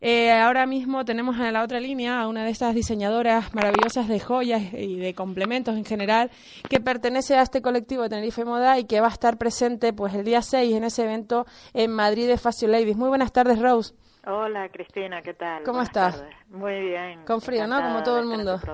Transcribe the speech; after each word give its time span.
Eh, 0.00 0.32
ahora 0.32 0.66
mismo 0.66 1.04
tenemos 1.04 1.38
en 1.38 1.52
la 1.52 1.62
otra 1.62 1.80
línea 1.80 2.20
a 2.20 2.28
una 2.28 2.44
de 2.44 2.50
estas 2.50 2.74
diseñadoras 2.74 3.54
maravillosas 3.54 4.08
de 4.08 4.18
joyas 4.20 4.72
y 4.72 4.96
de 4.96 5.14
complementos 5.14 5.76
en 5.76 5.84
general 5.84 6.30
que 6.68 6.80
pertenece 6.80 7.36
a 7.36 7.42
este 7.42 7.60
colectivo 7.60 8.02
de 8.04 8.08
Tenerife 8.10 8.44
Moda 8.44 8.78
y 8.78 8.84
que 8.84 9.00
va 9.00 9.08
a 9.08 9.12
estar 9.12 9.36
presente 9.36 9.92
pues 9.92 10.14
el 10.14 10.24
día 10.24 10.42
6 10.42 10.74
en 10.74 10.84
ese 10.84 11.04
evento 11.04 11.46
en 11.74 11.90
Madrid 11.90 12.28
de 12.28 12.38
Fashion 12.38 12.72
Ladies. 12.72 12.96
Muy 12.96 13.08
buenas 13.08 13.32
tardes, 13.32 13.60
Rose. 13.60 13.94
Hola 14.26 14.68
Cristina, 14.68 15.22
¿qué 15.22 15.32
tal? 15.32 15.62
¿Cómo 15.62 15.80
estás? 15.80 16.22
Muy 16.50 16.78
bien. 16.78 17.24
Con 17.24 17.40
frío, 17.40 17.66
¿no? 17.66 17.80
Como 17.80 18.02
todo 18.02 18.18
el 18.18 18.26
mundo. 18.26 18.60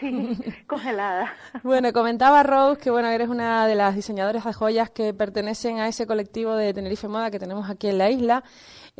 Sí, 0.00 0.36
congelada. 0.66 1.32
bueno, 1.62 1.92
comentaba 1.92 2.42
Rose 2.42 2.80
que 2.80 2.90
bueno, 2.90 3.08
eres 3.08 3.28
una 3.28 3.66
de 3.66 3.74
las 3.74 3.94
diseñadoras 3.94 4.44
de 4.44 4.52
joyas 4.52 4.90
que 4.90 5.14
pertenecen 5.14 5.78
a 5.78 5.88
ese 5.88 6.06
colectivo 6.06 6.54
de 6.54 6.74
Tenerife 6.74 7.06
Moda 7.08 7.30
que 7.30 7.38
tenemos 7.38 7.70
aquí 7.70 7.88
en 7.88 7.98
la 7.98 8.10
isla 8.10 8.42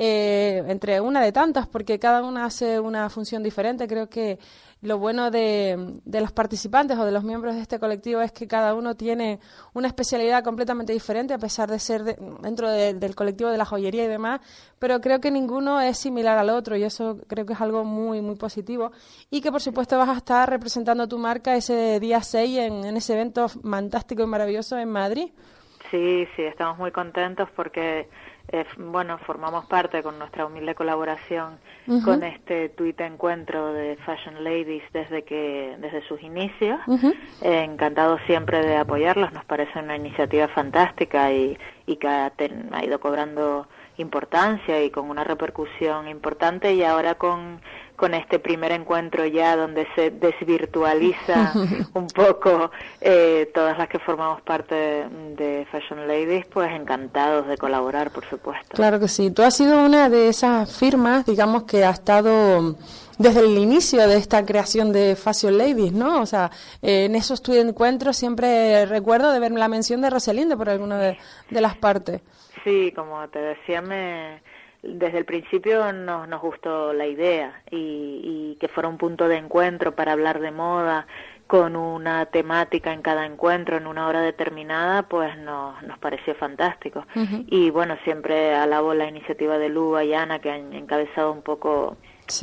eh, 0.01 0.63
entre 0.69 1.01
una 1.01 1.21
de 1.21 1.33
tantas, 1.33 1.67
porque 1.67 1.99
cada 1.99 2.23
una 2.23 2.45
hace 2.45 2.79
una 2.79 3.11
función 3.11 3.43
diferente. 3.43 3.89
Creo 3.89 4.09
que 4.09 4.39
lo 4.81 4.97
bueno 4.97 5.33
de, 5.33 5.99
los 6.05 6.31
participantes 6.31 6.97
o 6.97 7.05
de 7.05 7.11
los 7.11 7.25
miembros 7.25 7.57
de 7.57 7.63
este 7.63 7.81
colectivo 7.81 8.21
es 8.21 8.31
que 8.31 8.47
cada 8.47 8.77
uno 8.77 8.95
tiene 8.95 9.41
una 9.75 9.89
especialidad 9.89 10.45
completamente 10.45 10.93
diferente, 10.93 11.35
a 11.35 11.39
pesar 11.39 11.69
de 11.69 11.81
ser 11.81 12.05
dentro 12.05 12.71
del 12.71 13.17
colectivo 13.17 13.51
de 13.51 13.59
la 13.59 13.65
joyería 13.65 14.05
y 14.05 14.07
demás, 14.07 14.41
pero 14.79 15.01
creo 15.01 15.21
que 15.21 15.33
ninguno 15.33 15.81
es 15.81 15.99
similar 15.99 16.39
al 16.39 16.51
otro 16.51 16.77
y 16.77 16.85
eso 16.85 17.17
creo 17.27 17.45
que 17.45 17.55
es 17.55 17.61
algo 17.61 17.83
muy, 17.83 18.21
muy 18.21 18.37
positivo. 18.37 18.93
Y 19.31 19.41
que, 19.41 19.51
por 19.51 19.61
supuesto, 19.61 19.99
vas 19.99 20.11
a 20.11 20.19
estar 20.19 20.49
representando 20.49 21.09
tu 21.09 21.19
marca 21.19 21.57
ese 21.57 21.99
día 21.99 22.23
6 22.23 22.59
en, 22.59 22.85
en 22.85 22.97
ese 22.97 23.15
evento 23.15 23.49
fantástico 23.49 24.23
y 24.23 24.27
maravilloso 24.27 24.79
en 24.79 24.91
Madrid. 24.91 25.33
Sí, 25.91 26.29
sí, 26.37 26.43
estamos 26.43 26.79
muy 26.79 26.93
contentos 26.93 27.49
porque 27.57 28.09
eh, 28.51 28.65
bueno, 28.79 29.19
formamos 29.19 29.67
parte 29.67 30.03
con 30.03 30.19
nuestra 30.19 30.47
humilde 30.47 30.75
colaboración 30.75 31.59
con 32.05 32.23
este 32.23 32.71
tuit 32.71 33.01
encuentro 33.01 33.73
de 33.73 33.97
Fashion 34.05 34.43
Ladies 34.43 34.83
desde 34.93 35.23
que 35.23 35.77
desde 35.79 36.07
sus 36.09 36.23
inicios. 36.23 36.79
Eh, 37.43 37.63
encantados 37.63 38.21
siempre 38.27 38.65
de 38.65 38.77
apoyarlos, 38.77 39.33
nos 39.33 39.45
parece 39.45 39.79
una 39.79 39.97
iniciativa 39.97 40.49
fantástica 40.49 41.31
y, 41.33 41.59
y 41.87 41.97
que 41.97 42.09
ha, 42.09 42.33
ha 42.73 42.85
ido 42.85 43.01
cobrando 43.01 43.67
importancia 43.99 44.83
y 44.83 44.91
con 44.91 45.11
una 45.11 45.25
repercusión 45.25 46.09
importante 46.09 46.75
y 46.75 46.83
ahora 46.83 47.17
con 47.17 47.61
con 47.99 48.15
este 48.15 48.39
primer 48.39 48.71
encuentro 48.71 49.27
ya 49.27 49.57
donde 49.57 49.87
se 49.97 50.11
desvirtualiza 50.13 51.53
un 51.95 52.07
poco 52.07 52.71
eh, 53.01 53.51
todas 53.53 53.77
las 53.77 53.89
que 53.89 53.99
formamos 53.99 54.41
parte 54.43 54.75
de 55.37 55.67
Fashion 55.71 56.07
Ladies, 56.07 56.47
pues 56.47 56.71
encantados 56.71 57.49
de 57.49 57.59
colaborar, 57.59 58.13
por 58.13 58.25
supuesto. 58.25 58.69
Claro 58.77 59.01
que 59.01 59.09
sí. 59.09 59.33
Tú 59.33 59.43
has 59.43 59.57
sido 59.57 59.85
una 59.85 60.09
de 60.09 60.29
esas 60.29 60.75
firmas, 60.75 61.27
digamos, 61.27 61.65
que 61.65 61.85
ha 61.85 61.91
estado 61.91 62.77
desde 63.19 63.41
el 63.41 63.59
inicio 63.59 64.07
de 64.07 64.17
esta 64.17 64.47
creación 64.47 64.93
de 64.93 65.17
Fashion 65.17 65.59
Ladies, 65.59 65.93
¿no? 65.93 66.23
O 66.23 66.27
sea, 66.27 66.53
eh, 66.81 67.07
en 67.07 67.17
esos 67.17 67.43
tu 67.43 67.53
encuentros 67.53 68.17
siempre 68.17 68.87
recuerdo 68.87 69.33
de 69.33 69.41
ver 69.41 69.51
la 69.51 69.67
mención 69.67 70.01
de 70.01 70.11
Roselinde 70.11 70.57
por 70.57 70.71
alguna 70.71 70.99
de, 70.99 71.19
de 71.51 71.61
las 71.61 71.77
partes. 71.77 72.21
Sí, 72.69 72.93
como 72.95 73.27
te 73.29 73.39
decía, 73.39 73.81
me 73.81 74.43
desde 74.83 75.17
el 75.17 75.25
principio 75.25 75.91
nos, 75.91 76.29
nos 76.29 76.43
gustó 76.43 76.93
la 76.93 77.07
idea 77.07 77.63
y, 77.71 78.59
que 78.61 78.69
fuera 78.69 78.91
un 78.91 78.99
punto 78.99 79.27
de 79.27 79.37
encuentro 79.37 79.95
para 79.95 80.13
hablar 80.13 80.39
de 80.41 80.51
moda 80.51 81.07
con 81.47 81.77
una 81.77 82.27
temática 82.27 82.93
en 82.93 83.01
cada 83.01 83.25
encuentro 83.25 83.79
en 83.79 83.87
una 83.87 84.07
hora 84.07 84.21
determinada, 84.21 85.05
pues 85.05 85.39
nos, 85.39 85.83
nos 85.83 85.99
pareció 85.99 86.35
fantástico. 86.35 87.07
Y 87.47 87.71
bueno, 87.71 87.97
siempre 88.05 88.55
alabo 88.55 88.93
la 88.93 89.09
iniciativa 89.09 89.57
de 89.57 89.71
Luba 89.71 90.05
y 90.05 90.13
Ana 90.13 90.41
que 90.41 90.51
han 90.51 90.75
encabezado 90.75 91.33
un 91.33 91.41
poco 91.41 91.97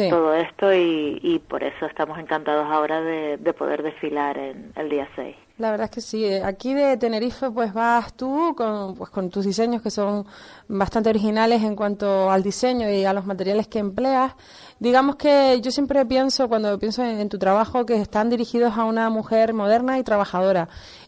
todo 0.09 0.33
esto 0.33 0.73
y, 0.73 1.19
y, 1.21 1.39
por 1.39 1.63
eso 1.63 1.85
estamos 1.85 2.17
encantados 2.19 2.67
ahora 2.69 3.01
de, 3.01 3.37
de 3.37 3.53
poder 3.53 3.83
desfilar 3.83 4.37
en 4.37 4.71
el 4.75 4.89
día 4.89 5.07
6. 5.15 5.35
La 5.57 5.71
verdad 5.71 5.85
es 5.85 5.91
que 5.91 6.01
sí. 6.01 6.25
Eh, 6.25 6.43
aquí 6.43 6.73
de 6.73 6.97
Tenerife 6.97 7.49
pues 7.49 7.73
vas 7.73 8.13
tú 8.13 8.53
con, 8.57 8.95
pues, 8.95 9.09
con 9.09 9.29
tus 9.29 9.45
diseños 9.45 9.81
que 9.81 9.89
son 9.89 10.25
bastante 10.67 11.09
originales 11.09 11.63
en 11.63 11.77
cuanto 11.77 12.29
al 12.29 12.43
diseño 12.43 12.89
y 12.89 13.05
a 13.05 13.13
los 13.13 13.25
materiales 13.25 13.67
que 13.67 13.79
empleas. 13.79 14.33
Digamos 14.79 15.15
que 15.15 15.61
yo 15.61 15.71
siempre 15.71 16.05
pienso, 16.05 16.49
cuando 16.49 16.77
pienso 16.77 17.03
en, 17.05 17.29
tu 17.29 17.39
trabajo, 17.39 17.85
que 17.85 17.95
están 17.95 18.29
dirigidos 18.29 18.77
a 18.77 18.83
una 18.83 19.09
mujer 19.09 19.53
moderna 19.53 19.97
y 19.97 20.03
trabajadora. 20.03 20.67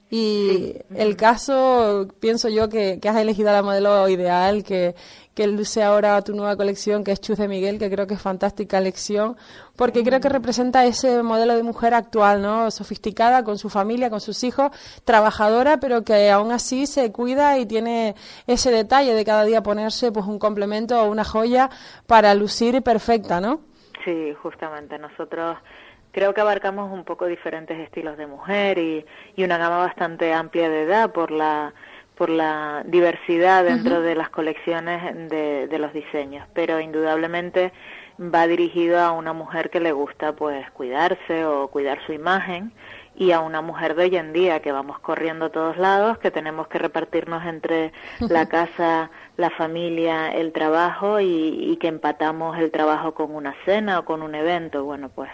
Y 0.10 0.76
el 0.96 1.18
caso, 1.18 2.08
pienso 2.20 2.48
yo, 2.48 2.70
que, 2.70 3.00
que 3.02 3.10
has 3.10 3.18
elegido 3.18 3.52
la 3.52 3.62
modelo 3.62 4.08
ideal, 4.08 4.64
que, 4.64 4.96
que 5.38 5.48
luce 5.48 5.84
ahora 5.84 6.22
tu 6.24 6.34
nueva 6.34 6.56
colección, 6.56 7.04
que 7.04 7.12
es 7.12 7.20
Chus 7.20 7.38
de 7.38 7.50
Miguel, 7.50 7.78
que 7.78 7.92
creo 7.92 8.08
que 8.08 8.14
es 8.14 8.22
fantástica 8.22 8.80
lección, 8.80 9.36
porque 9.76 10.04
creo 10.04 10.22
que 10.22 10.30
representa 10.30 10.86
ese 10.86 11.22
modelo 11.22 11.56
de 11.56 11.62
mujer 11.62 11.94
actual, 11.94 12.42
¿no? 12.42 12.72
Sofisticada, 12.72 13.44
con 13.44 13.58
su 13.58 13.70
familia, 13.70 14.10
con 14.10 14.22
sus 14.22 14.44
hijos, 14.44 14.72
trabajadora, 15.04 15.78
pero 15.80 16.04
que 16.04 16.32
aún 16.32 16.52
así 16.52 16.88
se 16.88 17.12
cuida 17.12 17.60
y 17.60 17.66
tiene 17.66 18.16
ese 18.48 18.72
detalle 18.72 19.14
de 19.14 19.26
cada 19.26 19.44
día 19.44 19.62
ponerse 19.62 20.12
pues 20.12 20.26
un 20.26 20.40
complemento 20.40 21.00
o 21.00 21.12
una 21.12 21.24
joya 21.24 21.70
para 22.08 22.34
lucir 22.34 22.82
perfecta, 22.82 23.42
¿no? 23.42 23.60
Sí, 24.06 24.34
justamente. 24.42 24.98
Nosotros 24.98 25.58
creo 26.18 26.34
que 26.34 26.42
abarcamos 26.42 26.92
un 26.92 27.04
poco 27.04 27.28
diferentes 27.28 27.78
estilos 27.78 28.18
de 28.18 28.26
mujer 28.26 28.80
y, 28.80 29.06
y 29.36 29.44
una 29.44 29.60
gama 29.60 29.78
bastante 29.78 30.34
amplia 30.34 30.68
de 30.68 30.82
edad 30.82 31.12
por 31.12 31.30
la 31.30 31.76
por 32.16 32.32
la 32.32 32.82
diversidad 32.88 33.64
dentro 33.64 34.02
de 34.02 34.16
las 34.16 34.30
colecciones 34.32 35.30
de, 35.30 35.68
de, 35.68 35.78
los 35.78 35.94
diseños, 35.94 36.48
pero 36.56 36.80
indudablemente 36.80 37.72
va 38.20 38.48
dirigido 38.48 38.98
a 39.00 39.12
una 39.12 39.34
mujer 39.34 39.70
que 39.70 39.80
le 39.80 39.92
gusta 39.92 40.36
pues 40.36 40.68
cuidarse 40.72 41.46
o 41.46 41.68
cuidar 41.68 42.04
su 42.08 42.14
imagen 42.14 42.74
y 43.16 43.32
a 43.34 43.40
una 43.40 43.62
mujer 43.62 43.94
de 43.94 44.06
hoy 44.06 44.16
en 44.16 44.34
día 44.34 44.62
que 44.64 44.72
vamos 44.72 44.98
corriendo 44.98 45.46
a 45.46 45.50
todos 45.50 45.78
lados, 45.78 46.18
que 46.18 46.32
tenemos 46.32 46.68
que 46.68 46.80
repartirnos 46.80 47.46
entre 47.46 47.92
la 48.20 48.48
casa, 48.48 49.12
la 49.38 49.52
familia, 49.52 50.30
el 50.30 50.52
trabajo 50.52 51.20
y, 51.20 51.28
y 51.28 51.78
que 51.78 51.88
empatamos 51.88 52.58
el 52.58 52.72
trabajo 52.72 53.14
con 53.14 53.36
una 53.36 53.54
cena 53.66 54.00
o 54.00 54.06
con 54.06 54.24
un 54.24 54.34
evento. 54.34 54.84
Bueno, 54.84 55.10
pues 55.10 55.30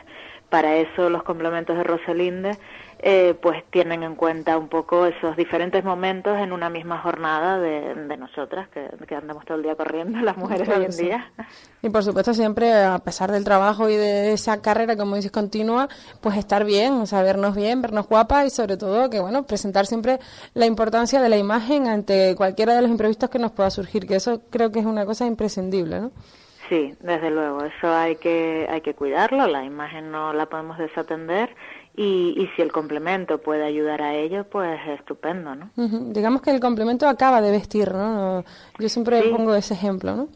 para 0.54 0.76
eso 0.76 1.10
los 1.10 1.24
complementos 1.24 1.76
de 1.76 1.84
Rosalinde 1.84 2.60
eh, 3.00 3.34
pues 3.42 3.64
tienen 3.72 4.04
en 4.04 4.14
cuenta 4.14 4.56
un 4.56 4.68
poco 4.70 5.08
esos 5.08 5.36
diferentes 5.36 5.84
momentos 5.84 6.38
en 6.38 6.52
una 6.52 6.70
misma 6.70 7.00
jornada 7.00 7.58
de, 7.58 8.16
nosotras, 8.18 8.70
que, 8.70 9.16
andamos 9.16 9.46
todo 9.46 9.58
el 9.58 9.64
día 9.64 9.74
corriendo, 9.76 10.20
las 10.22 10.38
mujeres 10.38 10.70
hoy 10.70 10.86
en 10.86 10.96
día. 10.96 11.32
Y 11.82 11.90
por 11.90 12.04
supuesto 12.04 12.36
siempre, 12.36 12.72
a 12.72 13.00
pesar 13.00 13.32
del 13.32 13.44
trabajo 13.44 13.90
y 13.90 13.96
de 13.96 14.34
esa 14.34 14.62
carrera, 14.62 14.96
como 14.96 15.16
dices, 15.16 15.32
continua, 15.32 15.90
pues 16.22 16.38
estar 16.38 16.66
bien, 16.66 16.94
o 16.94 17.08
sea, 17.08 17.24
vernos 17.24 17.56
bien, 17.56 17.82
vernos 17.82 18.08
guapas 18.08 18.46
y 18.46 18.50
sobre 18.52 18.78
todo 18.78 19.10
que, 19.10 19.22
bueno, 19.22 19.48
presentar 19.48 19.88
siempre 19.88 20.20
la 20.54 20.68
importancia 20.68 21.20
de 21.20 21.30
la 21.30 21.38
imagen 21.38 21.88
ante 21.88 22.36
cualquiera 22.36 22.76
de 22.76 22.84
los 22.84 22.92
imprevistos 22.92 23.32
que 23.32 23.40
nos 23.40 23.54
pueda 23.54 23.72
surgir, 23.72 24.06
que 24.06 24.18
eso 24.18 24.44
creo 24.52 24.72
que 24.72 24.82
es 24.82 24.86
una 24.86 25.04
cosa 25.04 25.26
imprescindible, 25.26 26.00
¿no? 26.00 26.12
Sí, 26.70 26.96
desde 27.02 27.30
luego, 27.30 27.64
eso 27.64 27.94
hay 27.94 28.16
que, 28.16 28.68
hay 28.70 28.82
que 28.82 28.94
cuidarlo, 28.94 29.48
la 29.48 29.64
imagen 29.64 30.12
no 30.12 30.34
la 30.34 30.46
podemos 30.46 30.78
desatender 30.78 31.50
y, 31.96 32.34
y, 32.38 32.48
si 32.56 32.62
el 32.62 32.72
complemento 32.72 33.40
puede 33.40 33.64
ayudar 33.64 34.02
a 34.02 34.16
ello, 34.16 34.46
pues 34.46 34.80
estupendo, 34.88 35.56
¿no? 35.56 35.70
Digamos 35.76 36.42
que 36.42 36.52
el 36.52 36.60
complemento 36.60 37.08
acaba 37.08 37.42
de 37.42 37.52
vestir, 37.52 37.94
¿no? 37.94 38.44
Yo 38.80 38.90
siempre 38.90 39.22
pongo 39.30 39.54
ese 39.54 39.76
ejemplo, 39.76 40.16
¿no? 40.16 40.28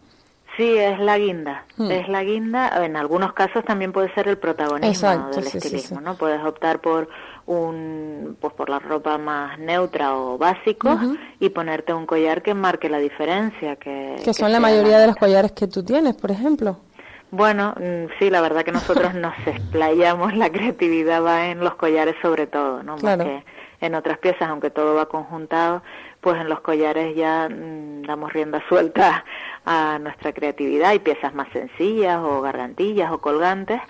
Sí, 0.57 0.75
es 0.75 0.99
la 0.99 1.19
guinda. 1.19 1.65
Hmm. 1.77 1.91
Es 1.91 2.09
la 2.09 2.23
guinda. 2.23 2.83
En 2.83 2.97
algunos 2.97 3.33
casos 3.33 3.63
también 3.63 3.91
puede 3.93 4.11
ser 4.15 4.27
el 4.27 4.39
protagonismo 4.39 5.29
del 5.29 5.45
estilismo, 5.45 6.01
¿no? 6.01 6.15
Puedes 6.15 6.43
optar 6.43 6.81
por 6.81 7.07
un, 7.45 8.35
pues 8.41 8.53
por 8.53 8.67
la 8.67 8.79
ropa 8.79 9.19
más 9.19 9.59
neutra 9.59 10.17
o 10.17 10.37
básico 10.39 10.99
y 11.39 11.49
ponerte 11.49 11.93
un 11.93 12.07
collar 12.07 12.41
que 12.41 12.55
marque 12.55 12.89
la 12.89 12.97
diferencia. 12.97 13.75
Que, 13.75 14.15
que 14.25 14.33
son 14.33 14.51
la 14.51 14.59
mayoría 14.59 14.97
de 14.97 15.07
los 15.07 15.15
collares 15.15 15.51
que 15.51 15.67
tú 15.67 15.83
tienes, 15.83 16.15
por 16.15 16.31
ejemplo. 16.31 16.79
Bueno, 17.29 17.75
mm, 17.77 18.17
sí, 18.17 18.29
la 18.29 18.41
verdad 18.41 18.63
que 18.63 18.71
nosotros 18.71 19.13
nos 19.13 19.35
explayamos, 19.45 20.35
la 20.35 20.49
creatividad 20.49 21.23
va 21.23 21.47
en 21.47 21.59
los 21.59 21.75
collares 21.75 22.15
sobre 22.21 22.47
todo, 22.47 22.81
¿no? 22.81 22.97
Más 22.97 23.17
que 23.17 23.43
en 23.81 23.95
otras 23.95 24.17
piezas, 24.17 24.49
aunque 24.49 24.69
todo 24.69 24.95
va 24.95 25.07
conjuntado, 25.07 25.83
pues 26.21 26.39
en 26.39 26.49
los 26.49 26.61
collares 26.61 27.15
ya 27.15 27.47
mm, 27.49 28.03
damos 28.03 28.33
rienda 28.33 28.61
suelta 28.67 29.23
a 29.65 29.99
nuestra 29.99 30.33
creatividad. 30.33 30.89
Hay 30.89 30.99
piezas 30.99 31.33
más 31.33 31.47
sencillas 31.53 32.19
o 32.23 32.41
gargantillas 32.41 33.11
o 33.11 33.19
colgantes 33.19 33.81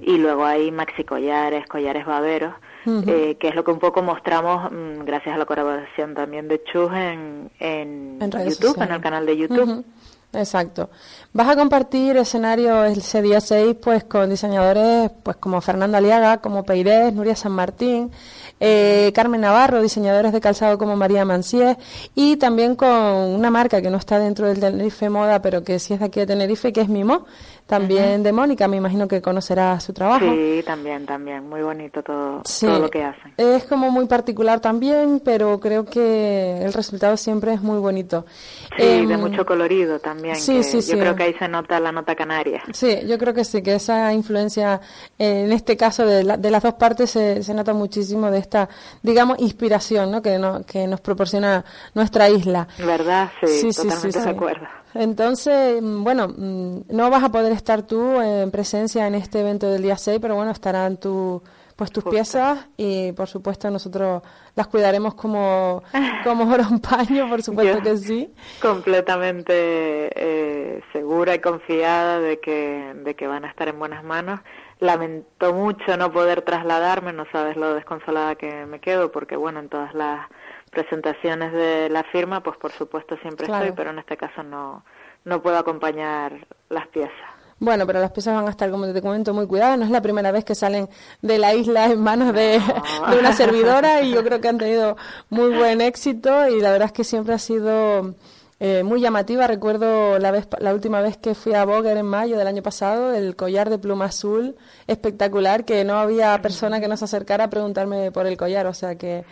y 0.00 0.18
luego 0.18 0.44
hay 0.44 0.70
maxi 0.70 1.04
collares, 1.04 1.66
collares 1.66 2.04
baberos, 2.04 2.54
eh, 2.86 3.36
que 3.38 3.48
es 3.48 3.54
lo 3.54 3.64
que 3.64 3.70
un 3.70 3.78
poco 3.78 4.02
mostramos 4.02 4.70
mm, 4.70 5.04
gracias 5.04 5.34
a 5.34 5.38
la 5.38 5.46
colaboración 5.46 6.14
también 6.14 6.48
de 6.48 6.62
Chus 6.64 6.92
en, 6.92 7.50
en, 7.58 8.18
YouTube, 8.20 8.80
en 8.82 8.92
el 8.92 9.00
canal 9.00 9.24
de 9.24 9.36
YouTube. 9.36 9.84
Exacto. 10.34 10.90
Vas 11.32 11.48
a 11.48 11.56
compartir 11.56 12.16
escenario 12.16 12.84
ese 12.84 13.22
día 13.22 13.40
6 13.40 13.76
pues 13.80 14.04
con 14.04 14.30
diseñadores 14.30 15.10
pues 15.22 15.36
como 15.36 15.60
Fernando 15.60 15.96
Aliaga, 15.96 16.38
como 16.38 16.64
Peirés, 16.64 17.12
Nuria 17.12 17.36
San 17.36 17.52
Martín, 17.52 18.10
eh, 18.60 19.12
Carmen 19.14 19.40
Navarro, 19.40 19.82
diseñadores 19.82 20.32
de 20.32 20.40
calzado 20.40 20.78
como 20.78 20.96
María 20.96 21.24
Manciés 21.24 21.76
y 22.14 22.36
también 22.36 22.76
con 22.76 22.90
una 22.90 23.50
marca 23.50 23.82
que 23.82 23.90
no 23.90 23.98
está 23.98 24.18
dentro 24.18 24.46
del 24.46 24.60
Tenerife 24.60 25.08
Moda 25.08 25.42
pero 25.42 25.64
que 25.64 25.78
sí 25.78 25.94
es 25.94 26.00
de 26.00 26.06
aquí 26.06 26.20
de 26.20 26.26
Tenerife 26.26 26.72
que 26.72 26.80
es 26.80 26.88
Mimo 26.88 27.26
también 27.66 28.22
de 28.22 28.32
Mónica, 28.32 28.68
me 28.68 28.76
imagino 28.76 29.08
que 29.08 29.22
conocerá 29.22 29.78
su 29.80 29.92
trabajo. 29.92 30.26
Sí, 30.26 30.62
también, 30.66 31.06
también, 31.06 31.48
muy 31.48 31.62
bonito 31.62 32.02
todo, 32.02 32.42
lo 32.62 32.90
que 32.90 33.04
hacen. 33.04 33.34
Es 33.36 33.64
como 33.64 33.90
muy 33.90 34.06
particular 34.06 34.60
también, 34.60 35.20
pero 35.24 35.58
creo 35.60 35.84
que 35.84 36.58
el 36.62 36.72
resultado 36.72 37.16
siempre 37.16 37.54
es 37.54 37.62
muy 37.62 37.78
bonito. 37.78 38.26
Sí, 38.76 38.82
de 38.84 39.14
em, 39.14 39.20
mucho 39.20 39.46
colorido 39.46 39.98
también. 39.98 40.36
Sí, 40.36 40.62
sí, 40.62 40.82
sí. 40.82 40.92
Yo 40.92 40.98
creo 40.98 41.16
que 41.16 41.22
ahí 41.24 41.34
se 41.34 41.48
nota 41.48 41.80
la 41.80 41.92
nota 41.92 42.14
canaria. 42.14 42.62
Sí, 42.72 42.98
yo 43.06 43.18
creo 43.18 43.34
que 43.34 43.44
sí, 43.44 43.62
que 43.62 43.74
esa 43.74 44.12
influencia, 44.12 44.80
en 45.18 45.52
este 45.52 45.76
caso 45.76 46.04
de, 46.04 46.22
de 46.38 46.50
las 46.50 46.62
dos 46.62 46.74
partes, 46.74 47.10
se, 47.10 47.42
se, 47.42 47.54
nota 47.54 47.72
muchísimo 47.72 48.30
de 48.30 48.38
esta, 48.38 48.68
digamos, 49.02 49.38
inspiración 49.38 50.10
¿no? 50.10 50.22
Que, 50.22 50.38
no, 50.38 50.64
que 50.64 50.86
nos 50.86 51.00
proporciona 51.00 51.64
nuestra 51.94 52.28
isla. 52.28 52.66
¿Verdad? 52.78 53.30
Sí, 53.44 53.70
totalmente 53.70 54.20
de 54.20 54.30
acuerdo. 54.30 54.66
Entonces, 54.94 55.82
mm, 55.82 56.04
bueno, 56.04 56.28
mm, 56.28 56.82
no 56.90 57.10
vas 57.10 57.24
a 57.24 57.28
poder 57.28 57.52
estar 57.52 57.82
tú 57.82 58.20
en 58.20 58.50
presencia 58.50 59.06
en 59.06 59.14
este 59.16 59.40
evento 59.40 59.70
del 59.70 59.82
día 59.82 59.96
6, 59.96 60.18
pero 60.20 60.36
bueno, 60.36 60.52
estarán 60.52 60.98
tu, 60.98 61.42
pues 61.76 61.90
tus 61.90 62.04
piezas 62.04 62.68
y 62.76 63.12
por 63.12 63.26
supuesto 63.26 63.68
nosotros 63.70 64.22
las 64.54 64.68
cuidaremos 64.68 65.14
como, 65.14 65.82
como 66.24 66.52
oro 66.52 66.64
un 66.70 66.80
paño, 66.80 67.28
por 67.28 67.42
supuesto 67.42 67.82
que 67.82 67.96
sí. 67.96 68.32
Completamente 68.62 69.52
eh, 70.14 70.82
segura 70.92 71.34
y 71.34 71.40
confiada 71.40 72.20
de 72.20 72.38
que, 72.38 72.94
de 73.04 73.14
que 73.14 73.26
van 73.26 73.44
a 73.44 73.48
estar 73.48 73.68
en 73.68 73.78
buenas 73.78 74.04
manos. 74.04 74.40
Lamento 74.78 75.52
mucho 75.52 75.96
no 75.96 76.12
poder 76.12 76.42
trasladarme, 76.42 77.12
no 77.12 77.26
sabes 77.32 77.56
lo 77.56 77.74
desconsolada 77.74 78.34
que 78.36 78.66
me 78.66 78.80
quedo, 78.80 79.10
porque 79.10 79.36
bueno, 79.36 79.60
en 79.60 79.68
todas 79.68 79.94
las 79.94 80.28
presentaciones 80.74 81.52
de 81.52 81.88
la 81.88 82.02
firma, 82.04 82.42
pues 82.42 82.56
por 82.58 82.72
supuesto 82.72 83.16
siempre 83.18 83.46
estoy, 83.46 83.72
pero 83.72 83.90
en 83.90 84.00
este 84.00 84.16
caso 84.16 84.42
no, 84.42 84.84
no 85.24 85.40
puedo 85.40 85.56
acompañar 85.56 86.46
las 86.68 86.86
piezas. 86.88 87.12
Bueno, 87.60 87.86
pero 87.86 88.00
las 88.00 88.10
piezas 88.10 88.34
van 88.34 88.46
a 88.46 88.50
estar, 88.50 88.70
como 88.70 88.92
te 88.92 89.00
comento, 89.00 89.32
muy 89.32 89.46
cuidadas. 89.46 89.78
No 89.78 89.84
es 89.84 89.90
la 89.90 90.02
primera 90.02 90.32
vez 90.32 90.44
que 90.44 90.54
salen 90.54 90.88
de 91.22 91.38
la 91.38 91.54
isla 91.54 91.86
en 91.86 92.02
manos 92.02 92.34
de, 92.34 92.60
de, 93.10 93.18
una 93.18 93.32
servidora 93.32 94.02
y 94.02 94.12
yo 94.12 94.24
creo 94.24 94.40
que 94.40 94.48
han 94.48 94.58
tenido 94.58 94.96
muy 95.30 95.56
buen 95.56 95.80
éxito 95.80 96.48
y 96.48 96.60
la 96.60 96.72
verdad 96.72 96.86
es 96.86 96.92
que 96.92 97.04
siempre 97.04 97.34
ha 97.34 97.38
sido 97.38 98.16
eh, 98.60 98.82
muy 98.82 99.00
llamativa. 99.00 99.46
Recuerdo 99.46 100.18
la, 100.18 100.30
vez, 100.30 100.48
la 100.58 100.72
última 100.74 101.00
vez 101.00 101.16
que 101.16 101.34
fui 101.34 101.54
a 101.54 101.64
Boger 101.64 101.96
en 101.96 102.06
mayo 102.06 102.38
del 102.38 102.46
año 102.46 102.62
pasado, 102.62 103.12
el 103.12 103.36
collar 103.36 103.68
de 103.68 103.78
pluma 103.78 104.06
azul 104.06 104.56
espectacular, 104.86 105.64
que 105.64 105.84
no 105.84 105.98
había 105.98 106.40
persona 106.40 106.80
que 106.80 106.88
nos 106.88 107.02
acercara 107.02 107.44
a 107.44 107.50
preguntarme 107.50 108.10
por 108.10 108.26
el 108.26 108.36
collar, 108.36 108.66
o 108.66 108.74
sea 108.74 108.96
que 108.96 109.24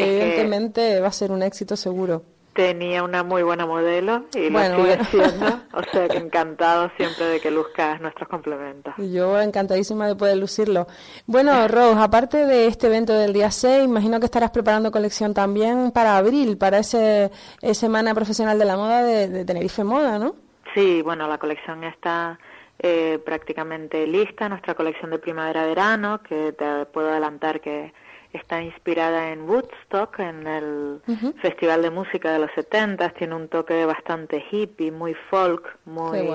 evidentemente 0.00 1.00
va 1.00 1.08
a 1.08 1.12
ser 1.12 1.30
un 1.30 1.42
éxito 1.42 1.76
seguro. 1.76 2.22
Tenía 2.54 3.02
una 3.02 3.22
muy 3.22 3.42
buena 3.42 3.64
modelo 3.64 4.26
y 4.34 4.50
lo 4.50 4.60
sigue 4.60 5.02
siendo, 5.06 5.46
o 5.72 5.82
sea 5.90 6.06
que 6.06 6.18
encantado 6.18 6.90
siempre 6.98 7.24
de 7.24 7.40
que 7.40 7.50
luzcas 7.50 7.98
nuestros 8.02 8.28
complementos. 8.28 8.92
Yo 8.98 9.40
encantadísima 9.40 10.06
de 10.06 10.16
poder 10.16 10.36
lucirlo. 10.36 10.86
Bueno, 11.26 11.66
Rose, 11.66 11.98
aparte 11.98 12.44
de 12.44 12.66
este 12.66 12.88
evento 12.88 13.14
del 13.14 13.32
día 13.32 13.50
6, 13.50 13.84
imagino 13.84 14.20
que 14.20 14.26
estarás 14.26 14.50
preparando 14.50 14.92
colección 14.92 15.32
también 15.32 15.92
para 15.92 16.18
abril, 16.18 16.58
para 16.58 16.78
esa 16.78 17.30
Semana 17.72 18.14
Profesional 18.14 18.58
de 18.58 18.64
la 18.66 18.76
Moda 18.76 19.02
de, 19.02 19.46
Tenerife 19.46 19.82
Moda, 19.82 20.18
¿no? 20.18 20.36
Sí, 20.74 21.00
bueno, 21.00 21.26
la 21.28 21.38
colección 21.38 21.84
está 21.84 22.38
eh, 22.78 23.18
prácticamente 23.24 24.06
lista, 24.06 24.50
nuestra 24.50 24.74
colección 24.74 25.10
de 25.10 25.18
primavera-verano, 25.18 26.20
que 26.22 26.52
te 26.52 26.84
puedo 26.86 27.08
adelantar 27.08 27.62
que 27.62 27.94
está 28.32 28.62
inspirada 28.62 29.30
en 29.30 29.48
Woodstock, 29.48 30.18
en 30.18 30.46
el 30.46 31.02
Festival 31.40 31.82
de 31.82 31.90
Música 31.90 32.32
de 32.32 32.38
los 32.38 32.50
70, 32.54 33.10
tiene 33.10 33.34
un 33.34 33.48
toque 33.48 33.84
bastante 33.84 34.44
hippie, 34.50 34.90
muy 34.90 35.14
folk, 35.30 35.78
muy 35.84 36.28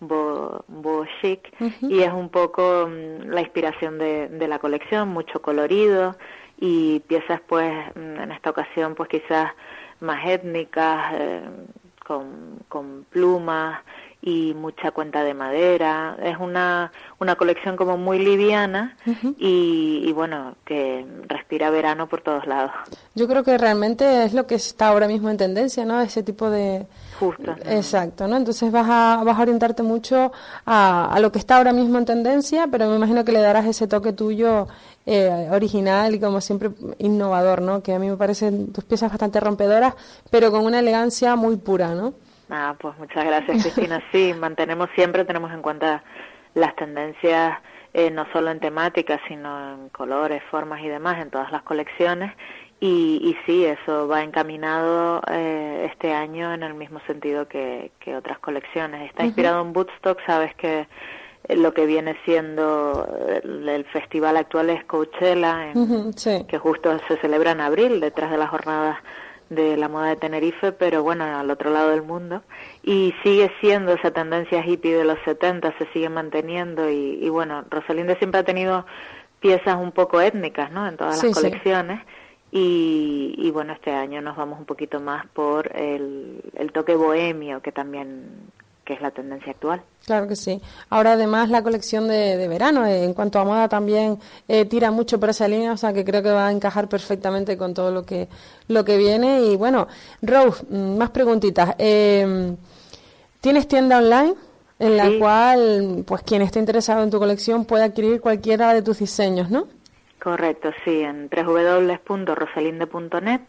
bo, 0.00 1.06
chic, 1.20 1.52
y 1.82 2.02
es 2.02 2.12
un 2.12 2.28
poco 2.28 2.88
mm, 2.88 3.28
la 3.28 3.40
inspiración 3.40 3.98
de, 3.98 4.28
de, 4.28 4.48
la 4.48 4.58
colección, 4.58 5.08
mucho 5.08 5.40
colorido. 5.40 6.16
Y 6.58 7.00
piezas 7.00 7.40
pues 7.46 7.72
mm, 7.94 8.20
en 8.20 8.32
esta 8.32 8.50
ocasión 8.50 8.94
pues 8.94 9.08
quizás 9.08 9.52
más 10.00 10.26
étnicas, 10.28 11.14
eh, 11.14 11.42
con, 12.04 12.58
con 12.68 13.04
plumas 13.10 13.80
y 14.22 14.54
mucha 14.54 14.92
cuenta 14.92 15.24
de 15.24 15.34
madera. 15.34 16.16
Es 16.22 16.38
una, 16.38 16.92
una 17.18 17.34
colección 17.34 17.76
como 17.76 17.98
muy 17.98 18.20
liviana 18.20 18.96
y, 19.36 20.10
bueno, 20.12 20.54
que 20.64 21.04
respira 21.26 21.70
verano 21.70 22.06
por 22.06 22.20
todos 22.20 22.46
lados. 22.46 22.70
Yo 23.14 23.26
creo 23.26 23.42
que 23.42 23.58
realmente 23.58 24.24
es 24.24 24.32
lo 24.32 24.46
que 24.46 24.54
está 24.54 24.88
ahora 24.88 25.08
mismo 25.08 25.28
en 25.28 25.36
tendencia, 25.36 25.84
¿no? 25.84 26.00
Ese 26.00 26.22
tipo 26.22 26.48
de... 26.50 26.86
Justo. 27.18 27.54
Exacto, 27.66 28.26
¿no? 28.26 28.36
Entonces 28.36 28.72
vas 28.72 28.86
a, 28.88 29.22
vas 29.24 29.38
a 29.38 29.42
orientarte 29.42 29.82
mucho 29.82 30.32
a, 30.64 31.12
a 31.12 31.20
lo 31.20 31.30
que 31.30 31.38
está 31.38 31.56
ahora 31.56 31.72
mismo 31.72 31.98
en 31.98 32.04
tendencia, 32.04 32.68
pero 32.70 32.88
me 32.88 32.96
imagino 32.96 33.24
que 33.24 33.32
le 33.32 33.40
darás 33.40 33.66
ese 33.66 33.86
toque 33.86 34.12
tuyo 34.12 34.66
eh, 35.04 35.48
original 35.50 36.14
y 36.14 36.20
como 36.20 36.40
siempre 36.40 36.70
innovador, 36.98 37.60
¿no? 37.60 37.82
Que 37.82 37.92
a 37.92 37.98
mí 37.98 38.08
me 38.08 38.16
parecen 38.16 38.72
tus 38.72 38.84
piezas 38.84 39.10
bastante 39.10 39.40
rompedoras, 39.40 39.94
pero 40.30 40.50
con 40.50 40.64
una 40.64 40.78
elegancia 40.78 41.34
muy 41.36 41.56
pura, 41.56 41.94
¿no? 41.94 42.14
Ah, 42.54 42.76
pues 42.78 42.98
muchas 42.98 43.24
gracias, 43.24 43.62
Cristina. 43.62 44.02
Sí, 44.12 44.34
mantenemos 44.38 44.90
siempre, 44.94 45.24
tenemos 45.24 45.50
en 45.52 45.62
cuenta 45.62 46.04
las 46.52 46.76
tendencias, 46.76 47.58
eh, 47.94 48.10
no 48.10 48.26
solo 48.30 48.50
en 48.50 48.60
temáticas, 48.60 49.22
sino 49.26 49.72
en 49.72 49.88
colores, 49.88 50.42
formas 50.50 50.82
y 50.82 50.88
demás, 50.88 51.18
en 51.22 51.30
todas 51.30 51.50
las 51.50 51.62
colecciones. 51.62 52.30
Y, 52.78 53.20
y 53.22 53.36
sí, 53.46 53.64
eso 53.64 54.06
va 54.06 54.22
encaminado 54.22 55.22
eh, 55.30 55.88
este 55.90 56.12
año 56.12 56.52
en 56.52 56.62
el 56.62 56.74
mismo 56.74 57.00
sentido 57.06 57.48
que, 57.48 57.90
que 58.00 58.14
otras 58.14 58.38
colecciones. 58.40 59.08
Está 59.08 59.24
inspirado 59.24 59.62
en 59.62 59.74
Woodstock, 59.74 60.18
sabes 60.26 60.54
que 60.56 60.86
eh, 61.48 61.56
lo 61.56 61.72
que 61.72 61.86
viene 61.86 62.18
siendo 62.26 63.08
el, 63.42 63.86
festival 63.86 64.36
actual 64.36 64.68
es 64.68 64.84
Coachella, 64.84 65.72
que 66.46 66.58
justo 66.58 66.98
se 67.08 67.16
celebra 67.16 67.52
en 67.52 67.62
abril, 67.62 67.98
detrás 67.98 68.30
de 68.30 68.36
las 68.36 68.50
jornadas 68.50 68.98
de 69.54 69.76
la 69.76 69.88
moda 69.88 70.08
de 70.08 70.16
Tenerife, 70.16 70.72
pero 70.72 71.02
bueno, 71.02 71.24
al 71.24 71.50
otro 71.50 71.70
lado 71.70 71.90
del 71.90 72.02
mundo. 72.02 72.42
Y 72.82 73.14
sigue 73.22 73.50
siendo 73.60 73.92
esa 73.92 74.10
tendencia 74.10 74.64
hippie 74.64 74.96
de 74.96 75.04
los 75.04 75.18
70, 75.24 75.76
se 75.78 75.86
sigue 75.92 76.08
manteniendo. 76.08 76.90
Y, 76.90 77.28
bueno, 77.28 77.64
Rosalinde 77.70 78.16
siempre 78.16 78.40
ha 78.40 78.44
tenido 78.44 78.86
piezas 79.40 79.76
un 79.76 79.92
poco 79.92 80.20
étnicas, 80.20 80.70
¿no? 80.72 80.86
En 80.86 80.96
todas 80.96 81.22
las 81.22 81.34
colecciones. 81.34 82.00
Y, 82.50 83.34
y, 83.38 83.50
bueno, 83.50 83.72
este 83.72 83.92
año 83.92 84.20
nos 84.20 84.36
vamos 84.36 84.58
un 84.58 84.66
poquito 84.66 85.00
más 85.00 85.26
por 85.28 85.74
el, 85.76 86.42
el 86.54 86.72
toque 86.72 86.94
bohemio, 86.94 87.62
que 87.62 87.72
también 87.72 88.50
que 88.92 88.96
es 88.96 89.02
la 89.02 89.10
tendencia 89.10 89.52
actual. 89.52 89.80
Claro 90.04 90.28
que 90.28 90.36
sí. 90.36 90.60
Ahora 90.90 91.12
además 91.12 91.48
la 91.48 91.62
colección 91.62 92.08
de, 92.08 92.46
verano, 92.46 92.84
eh, 92.84 93.04
en 93.04 93.14
cuanto 93.14 93.38
a 93.38 93.44
moda 93.44 93.66
también 93.66 94.18
eh, 94.48 94.66
tira 94.66 94.90
mucho 94.90 95.18
por 95.18 95.30
esa 95.30 95.48
línea, 95.48 95.72
o 95.72 95.78
sea 95.78 95.94
que 95.94 96.04
creo 96.04 96.22
que 96.22 96.30
va 96.30 96.48
a 96.48 96.52
encajar 96.52 96.88
perfectamente 96.88 97.56
con 97.56 97.72
todo 97.72 97.90
lo 97.90 98.04
que 98.04 98.28
lo 98.68 98.84
que 98.84 98.98
viene. 98.98 99.40
Y 99.42 99.56
bueno, 99.56 99.88
Rose, 100.20 100.66
mm, 100.68 100.98
más 100.98 101.08
preguntitas. 101.10 101.74
Eh, 101.78 102.54
¿Tienes 103.40 103.66
tienda 103.66 103.96
online? 103.98 104.34
En 104.78 104.96
la 104.96 105.10
cual, 105.18 106.04
pues 106.04 106.22
quien 106.22 106.42
esté 106.42 106.58
interesado 106.58 107.02
en 107.04 107.10
tu 107.10 107.18
colección 107.18 107.64
puede 107.64 107.84
adquirir 107.84 108.20
cualquiera 108.20 108.74
de 108.74 108.82
tus 108.82 108.98
diseños, 108.98 109.48
¿no? 109.48 109.68
Correcto, 110.20 110.70
sí, 110.84 111.00
en 111.00 111.30
www.rosalinde.net 111.30 113.40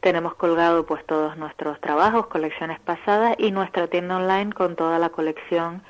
tenemos 0.00 0.34
colgado 0.34 0.86
pues 0.86 1.04
todos 1.06 1.36
nuestros 1.36 1.80
trabajos, 1.80 2.26
colecciones 2.26 2.80
pasadas 2.80 3.36
y 3.38 3.50
nuestra 3.50 3.88
tienda 3.88 4.16
online 4.16 4.52
con 4.52 4.76
toda 4.76 4.98
la 4.98 5.10
colección 5.10 5.82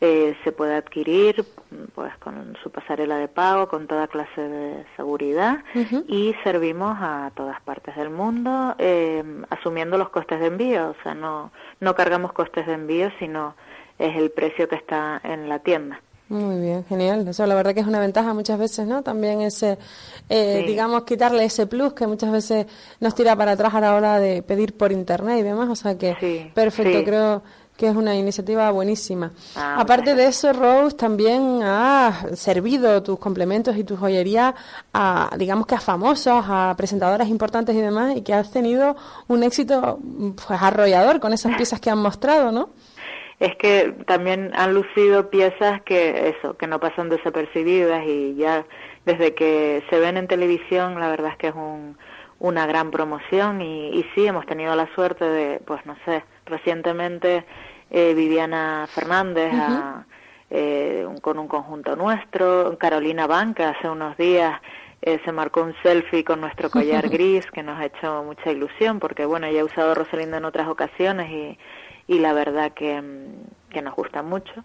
eh, 0.00 0.36
se 0.44 0.52
puede 0.52 0.74
adquirir 0.74 1.44
pues 1.94 2.14
con 2.18 2.56
su 2.62 2.70
pasarela 2.70 3.16
de 3.16 3.28
pago, 3.28 3.68
con 3.68 3.86
toda 3.86 4.06
clase 4.06 4.40
de 4.40 4.84
seguridad 4.96 5.64
y 6.08 6.34
servimos 6.44 6.96
a 7.00 7.30
todas 7.34 7.60
partes 7.62 7.96
del 7.96 8.10
mundo 8.10 8.74
eh, 8.78 9.24
asumiendo 9.50 9.96
los 9.96 10.10
costes 10.10 10.40
de 10.40 10.46
envío, 10.46 10.90
o 10.90 11.02
sea, 11.02 11.14
no, 11.14 11.52
no 11.80 11.94
cargamos 11.94 12.32
costes 12.32 12.66
de 12.66 12.74
envío, 12.74 13.10
sino 13.18 13.54
es 13.98 14.16
el 14.16 14.30
precio 14.30 14.68
que 14.68 14.76
está 14.76 15.20
en 15.24 15.48
la 15.48 15.60
tienda. 15.60 16.00
Muy 16.28 16.58
bien, 16.58 16.84
genial. 16.86 17.28
Eso 17.28 17.46
la 17.46 17.54
verdad 17.54 17.74
que 17.74 17.80
es 17.80 17.86
una 17.86 18.00
ventaja 18.00 18.32
muchas 18.32 18.58
veces, 18.58 18.86
¿no? 18.86 19.02
También 19.02 19.42
ese, 19.42 19.78
eh, 20.28 20.64
digamos, 20.66 21.04
quitarle 21.04 21.44
ese 21.44 21.66
plus 21.66 21.92
que 21.92 22.06
muchas 22.06 22.32
veces 22.32 22.66
nos 23.00 23.14
tira 23.14 23.36
para 23.36 23.52
atrás 23.52 23.74
a 23.74 23.80
la 23.80 23.94
hora 23.94 24.18
de 24.18 24.42
pedir 24.42 24.74
por 24.76 24.90
internet 24.90 25.38
y 25.40 25.42
demás. 25.42 25.68
O 25.68 25.76
sea 25.76 25.98
que, 25.98 26.50
perfecto, 26.54 27.04
creo 27.04 27.42
que 27.76 27.88
es 27.88 27.96
una 27.96 28.14
iniciativa 28.14 28.70
buenísima. 28.70 29.32
Ah, 29.56 29.76
Aparte 29.80 30.14
de 30.14 30.26
eso, 30.26 30.52
Rose, 30.52 30.96
también 30.96 31.62
has 31.62 32.38
servido 32.38 33.02
tus 33.02 33.18
complementos 33.18 33.76
y 33.76 33.84
tu 33.84 33.96
joyería 33.96 34.54
a, 34.92 35.30
digamos 35.36 35.66
que 35.66 35.74
a 35.74 35.80
famosos, 35.80 36.44
a 36.46 36.72
presentadoras 36.76 37.28
importantes 37.28 37.74
y 37.74 37.80
demás, 37.80 38.16
y 38.16 38.22
que 38.22 38.32
has 38.32 38.50
tenido 38.50 38.96
un 39.26 39.42
éxito 39.42 39.98
pues 40.46 40.62
arrollador 40.62 41.20
con 41.20 41.32
esas 41.32 41.56
piezas 41.56 41.80
que 41.80 41.90
han 41.90 41.98
mostrado, 41.98 42.52
¿no? 42.52 42.70
Es 43.40 43.56
que 43.56 43.94
también 44.06 44.52
han 44.54 44.74
lucido 44.74 45.28
piezas 45.28 45.82
que 45.82 46.36
eso, 46.36 46.56
que 46.56 46.66
no 46.66 46.78
pasan 46.80 47.08
desapercibidas 47.08 48.04
y 48.06 48.36
ya 48.36 48.64
desde 49.04 49.34
que 49.34 49.82
se 49.90 49.98
ven 49.98 50.16
en 50.16 50.28
televisión, 50.28 50.98
la 51.00 51.08
verdad 51.08 51.32
es 51.32 51.36
que 51.38 51.48
es 51.48 51.54
un, 51.54 51.98
una 52.38 52.66
gran 52.66 52.90
promoción 52.90 53.60
y, 53.60 53.88
y 53.88 54.06
sí 54.14 54.26
hemos 54.26 54.46
tenido 54.46 54.74
la 54.76 54.88
suerte 54.94 55.24
de, 55.24 55.60
pues 55.66 55.84
no 55.84 55.96
sé, 56.04 56.24
recientemente 56.46 57.44
eh, 57.90 58.14
Viviana 58.14 58.86
Fernández 58.88 59.52
eh, 60.50 61.06
con 61.20 61.38
un 61.38 61.48
conjunto 61.48 61.96
nuestro, 61.96 62.76
Carolina 62.78 63.26
Banca 63.26 63.70
hace 63.70 63.88
unos 63.88 64.16
días 64.16 64.60
eh, 65.02 65.20
se 65.24 65.32
marcó 65.32 65.62
un 65.62 65.74
selfie 65.82 66.24
con 66.24 66.40
nuestro 66.40 66.70
collar 66.70 67.08
gris 67.10 67.46
que 67.50 67.62
nos 67.62 67.78
ha 67.78 67.86
hecho 67.86 68.24
mucha 68.24 68.50
ilusión 68.50 69.00
porque 69.00 69.24
bueno, 69.26 69.50
ya 69.50 69.60
he 69.60 69.64
usado 69.64 69.94
Rosalinda 69.94 70.38
en 70.38 70.44
otras 70.44 70.68
ocasiones 70.68 71.30
y, 71.30 71.58
y 72.06 72.18
la 72.18 72.32
verdad 72.32 72.72
que, 72.72 73.02
que 73.70 73.82
nos 73.82 73.94
gusta 73.94 74.22
mucho. 74.22 74.64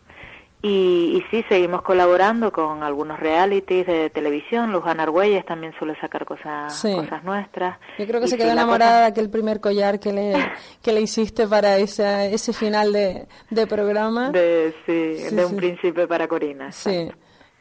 Y, 0.61 1.15
y, 1.15 1.23
sí, 1.31 1.45
seguimos 1.47 1.81
colaborando 1.83 2.51
con 2.51 2.83
algunos 2.83 3.17
realities 3.17 3.87
de 3.87 4.09
televisión. 4.09 4.73
Luján 4.73 4.99
Argüelles 4.99 5.45
también 5.45 5.73
suele 5.79 5.97
sacar 6.01 6.25
cosas, 6.25 6.81
cosas 6.81 7.23
nuestras. 7.23 7.77
Yo 7.97 8.05
creo 8.05 8.19
que 8.19 8.27
se 8.27 8.37
quedó 8.37 8.51
enamorada 8.51 9.01
de 9.01 9.07
aquel 9.07 9.29
primer 9.29 9.61
collar 9.61 10.01
que 10.01 10.11
le, 10.11 10.33
que 10.83 10.91
le 10.91 10.99
hiciste 10.99 11.47
para 11.47 11.77
ese, 11.77 12.33
ese 12.33 12.51
final 12.51 12.91
de, 12.91 13.25
de 13.49 13.67
programa. 13.67 14.31
De, 14.31 14.73
sí, 14.85 15.33
de 15.33 15.45
un 15.45 15.55
príncipe 15.55 16.07
para 16.07 16.27
Corina. 16.27 16.73
Sí. 16.73 17.09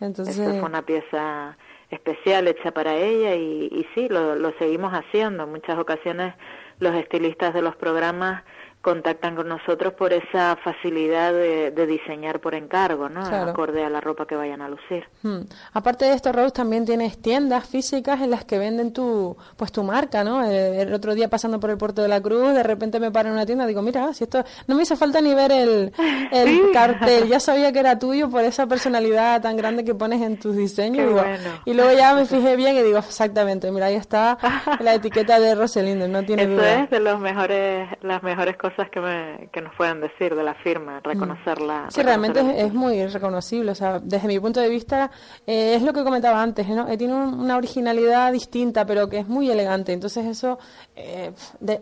Entonces... 0.01 0.37
fue 0.37 0.61
una 0.61 0.83
pieza 0.83 1.57
especial 1.91 2.49
hecha 2.49 2.73
para 2.73 2.97
ella 2.97 3.37
y, 3.37 3.69
y 3.71 3.87
sí, 3.95 4.09
lo, 4.09 4.35
lo 4.35 4.53
seguimos 4.59 4.93
haciendo. 4.93 5.45
En 5.45 5.51
muchas 5.51 5.79
ocasiones 5.79 6.35
los 6.81 6.97
estilistas 6.97 7.55
de 7.55 7.63
los 7.63 7.77
programas 7.77 8.43
contactan 8.81 9.35
con 9.35 9.49
nosotros 9.49 9.93
por 9.95 10.13
esa 10.13 10.57
facilidad 10.63 11.33
de, 11.33 11.87
diseñar 11.89 12.41
por 12.41 12.55
encargo, 12.55 13.09
¿no? 13.09 13.21
Acorde 13.21 13.85
a 13.85 13.91
la 13.91 14.01
ropa 14.01 14.27
que 14.27 14.37
vayan 14.37 14.61
a 14.61 14.69
lucir. 14.69 15.05
Hmm. 15.23 15.41
Aparte 15.73 16.05
de 16.05 16.13
esto, 16.13 16.33
Rose, 16.33 16.53
también 16.53 16.85
tienes 16.85 17.21
tiendas 17.21 17.69
físicas 17.69 18.21
en 18.21 18.31
las 18.31 18.45
que 18.45 18.59
venden 18.59 18.93
tu, 18.93 19.37
pues 19.57 19.73
tu 19.73 19.83
marca, 19.83 20.23
¿no? 20.23 20.45
Eh, 20.45 20.83
el, 20.83 20.93
otro 20.93 21.15
día 21.15 21.29
pasando 21.29 21.59
por 21.59 21.71
el 21.71 21.79
Puerto 21.79 22.03
de 22.03 22.09
la 22.09 22.21
Cruz, 22.21 22.55
de 22.55 22.63
repente 22.63 23.01
me 23.01 23.11
paro 23.11 23.29
en 23.29 23.35
una 23.35 23.47
tienda 23.47 23.65
y 23.65 23.69
digo, 23.69 23.83
mira, 23.83 24.13
si 24.13 24.25
esto, 24.25 24.45
no 24.67 24.75
me 24.75 24.83
hizo 24.83 24.97
falta 24.97 25.21
ni 25.21 25.35
ver 25.35 25.51
el, 25.51 25.93
el 26.33 26.71
cartel, 26.73 27.29
ya 27.29 27.41
sabía 27.41 27.73
que 27.73 27.81
era 27.81 27.99
tuyo 27.99 28.31
por 28.31 28.45
esa 28.45 28.67
personalidad 28.67 29.43
tan 29.43 29.57
grande 29.57 29.85
que 29.85 29.95
pones 29.95 30.23
en 30.23 30.39
tus 30.39 30.57
diseños. 30.57 31.21
Y 31.65 31.75
luego 31.75 31.93
ya 31.93 32.15
me 32.15 32.27
fijé 32.27 32.55
bien 32.55 32.77
y 32.77 32.83
digo, 32.83 32.99
exactamente, 32.99 33.73
mira, 33.73 33.87
ahí 33.87 33.97
está 33.97 34.39
la 34.81 34.95
etiqueta 34.95 35.41
de 35.41 35.55
Rosalind, 35.55 36.07
no 36.09 36.23
tiene 36.23 36.45
Eso 36.45 36.53
duda. 36.53 36.85
es 36.85 36.91
de 36.91 37.01
los 37.01 37.19
mejores, 37.19 37.89
las 38.03 38.23
mejores 38.23 38.57
cosas 38.57 38.68
que, 38.91 39.01
me, 39.01 39.49
que 39.53 39.61
nos 39.61 39.75
pueden 39.75 40.01
decir 40.01 40.35
de 40.35 40.43
la 40.43 40.55
firma, 40.55 41.01
reconocerla. 41.01 41.87
Sí, 41.91 42.03
realmente 42.03 42.41
es, 42.61 42.73
muy 42.73 43.07
reconocible. 43.07 43.73
O 43.73 43.75
sea, 43.75 43.99
desde 43.99 44.29
mi 44.29 44.39
punto 44.39 44.61
de 44.61 44.69
vista, 44.69 45.11
eh, 45.47 45.75
es 45.75 45.83
lo 45.83 45.93
que 45.93 46.05
comentaba 46.05 46.43
antes, 46.43 46.67
¿no? 46.69 46.89
Eh, 46.89 46.97
tiene 46.97 47.15
una 47.15 47.57
originalidad 47.57 48.33
distinta, 48.33 48.85
pero 48.87 49.09
que 49.09 49.19
es 49.19 49.29
muy 49.29 49.51
elegante. 49.51 49.93
Entonces, 49.93 50.27
eso, 50.27 50.59
eh, 50.97 51.33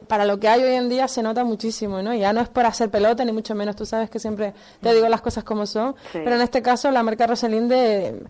para 0.06 0.24
lo 0.24 0.38
que 0.38 0.48
hay 0.48 0.62
hoy 0.62 0.74
en 0.74 0.88
día, 0.88 1.08
se 1.08 1.22
nota 1.22 1.44
muchísimo, 1.44 2.02
¿no? 2.02 2.14
Ya 2.14 2.32
no 2.32 2.40
es 2.40 2.48
por 2.48 2.66
hacer 2.66 2.90
pelota, 2.90 3.24
ni 3.24 3.32
mucho 3.32 3.54
menos. 3.54 3.76
Tú 3.76 3.86
sabes 3.86 4.10
que 4.10 4.18
siempre 4.18 4.54
te 4.80 4.94
digo 4.94 5.08
las 5.08 5.20
cosas 5.20 5.44
como 5.44 5.66
son. 5.66 5.94
Pero 6.12 6.34
en 6.34 6.42
este 6.42 6.62
caso, 6.62 6.90
la 6.90 7.02
marca 7.02 7.26
Roselinde, 7.26 8.22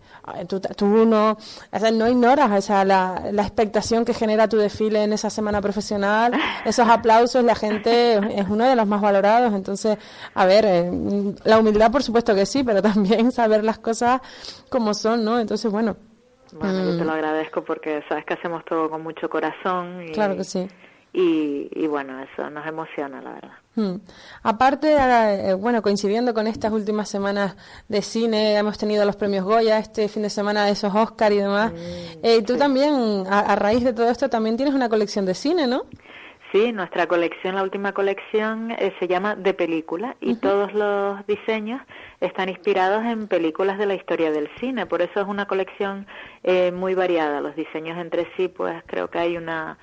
tú, 0.47 0.59
tú 0.59 0.85
no, 1.05 1.31
o 1.31 1.79
sea, 1.79 1.91
no 1.91 2.07
ignoras 2.07 2.37
o 2.51 2.61
sea, 2.61 2.85
la, 2.85 3.23
la 3.31 3.41
expectación 3.43 4.05
que 4.05 4.13
genera 4.13 4.47
tu 4.47 4.57
desfile 4.57 5.03
en 5.03 5.13
esa 5.13 5.29
semana 5.29 5.61
profesional, 5.61 6.33
esos 6.65 6.87
aplausos, 6.87 7.43
la 7.43 7.55
gente 7.55 8.17
es 8.37 8.46
uno 8.49 8.65
de 8.65 8.75
los 8.75 8.87
más 8.87 9.01
valorados. 9.01 9.53
Entonces, 9.53 9.97
a 10.33 10.45
ver, 10.45 10.65
eh, 10.65 10.91
la 11.43 11.59
humildad 11.59 11.91
por 11.91 12.03
supuesto 12.03 12.35
que 12.35 12.45
sí, 12.45 12.63
pero 12.63 12.81
también 12.93 13.31
saber 13.31 13.63
las 13.63 13.79
cosas 13.79 14.21
como 14.69 14.93
son, 14.93 15.23
¿no? 15.23 15.39
Entonces, 15.39 15.71
bueno. 15.71 15.97
Bueno, 16.53 16.85
yo 16.85 16.97
te 16.97 17.03
lo 17.03 17.11
mm. 17.11 17.15
agradezco 17.15 17.63
porque 17.63 18.03
sabes 18.07 18.25
que 18.25 18.33
hacemos 18.33 18.63
todo 18.63 18.89
con 18.89 19.03
mucho 19.03 19.29
corazón. 19.29 20.03
Y, 20.07 20.11
claro 20.13 20.37
que 20.37 20.45
sí. 20.45 20.67
Y, 21.19 21.87
bueno, 21.87 22.21
eso 22.21 22.47
nos 22.51 22.67
emociona, 22.67 23.19
la 23.21 23.33
verdad. 23.33 23.53
Mm. 23.73 23.95
Aparte, 24.43 24.95
eh, 24.95 25.53
bueno, 25.55 25.81
coincidiendo 25.81 26.31
con 26.31 26.45
estas 26.45 26.71
últimas 26.71 27.09
semanas 27.09 27.55
de 27.87 28.03
cine, 28.03 28.55
hemos 28.55 28.77
tenido 28.77 29.03
los 29.03 29.15
premios 29.15 29.43
Goya, 29.43 29.79
este 29.79 30.09
fin 30.09 30.21
de 30.21 30.29
semana 30.29 30.65
de 30.65 30.73
esos 30.73 30.93
Oscar 30.93 31.33
y 31.33 31.37
demás. 31.37 31.71
Mm, 31.71 32.19
eh, 32.21 32.43
tú 32.43 32.55
también, 32.55 33.23
a, 33.27 33.39
a, 33.39 33.55
raíz 33.55 33.83
de 33.83 33.93
todo 33.93 34.07
esto, 34.11 34.29
también 34.29 34.57
tienes 34.57 34.75
una 34.75 34.89
colección 34.89 35.25
de 35.25 35.33
cine, 35.33 35.65
¿no? 35.65 35.85
Sí, 36.51 36.71
nuestra 36.71 37.07
colección, 37.07 37.55
la 37.55 37.63
última 37.63 37.91
colección, 37.91 38.71
eh, 38.71 38.93
se 38.99 39.07
llama 39.07 39.35
De 39.35 39.53
Película 39.53 40.15
y 40.21 40.35
todos 40.35 40.73
los 40.73 41.25
diseños 41.27 41.81
están 42.21 42.47
inspirados 42.47 43.03
en 43.03 43.27
películas 43.27 43.77
de 43.77 43.85
la 43.85 43.95
historia 43.95 44.31
del 44.31 44.49
cine. 44.59 44.85
Por 44.85 45.01
eso 45.01 45.19
es 45.19 45.27
una 45.27 45.45
colección 45.45 46.07
eh, 46.43 46.71
muy 46.71 46.95
variada. 46.95 47.41
Los 47.41 47.55
diseños 47.55 47.97
entre 47.97 48.27
sí, 48.37 48.47
pues 48.47 48.81
creo 48.85 49.09
que 49.09 49.19
hay 49.19 49.37
una 49.37 49.77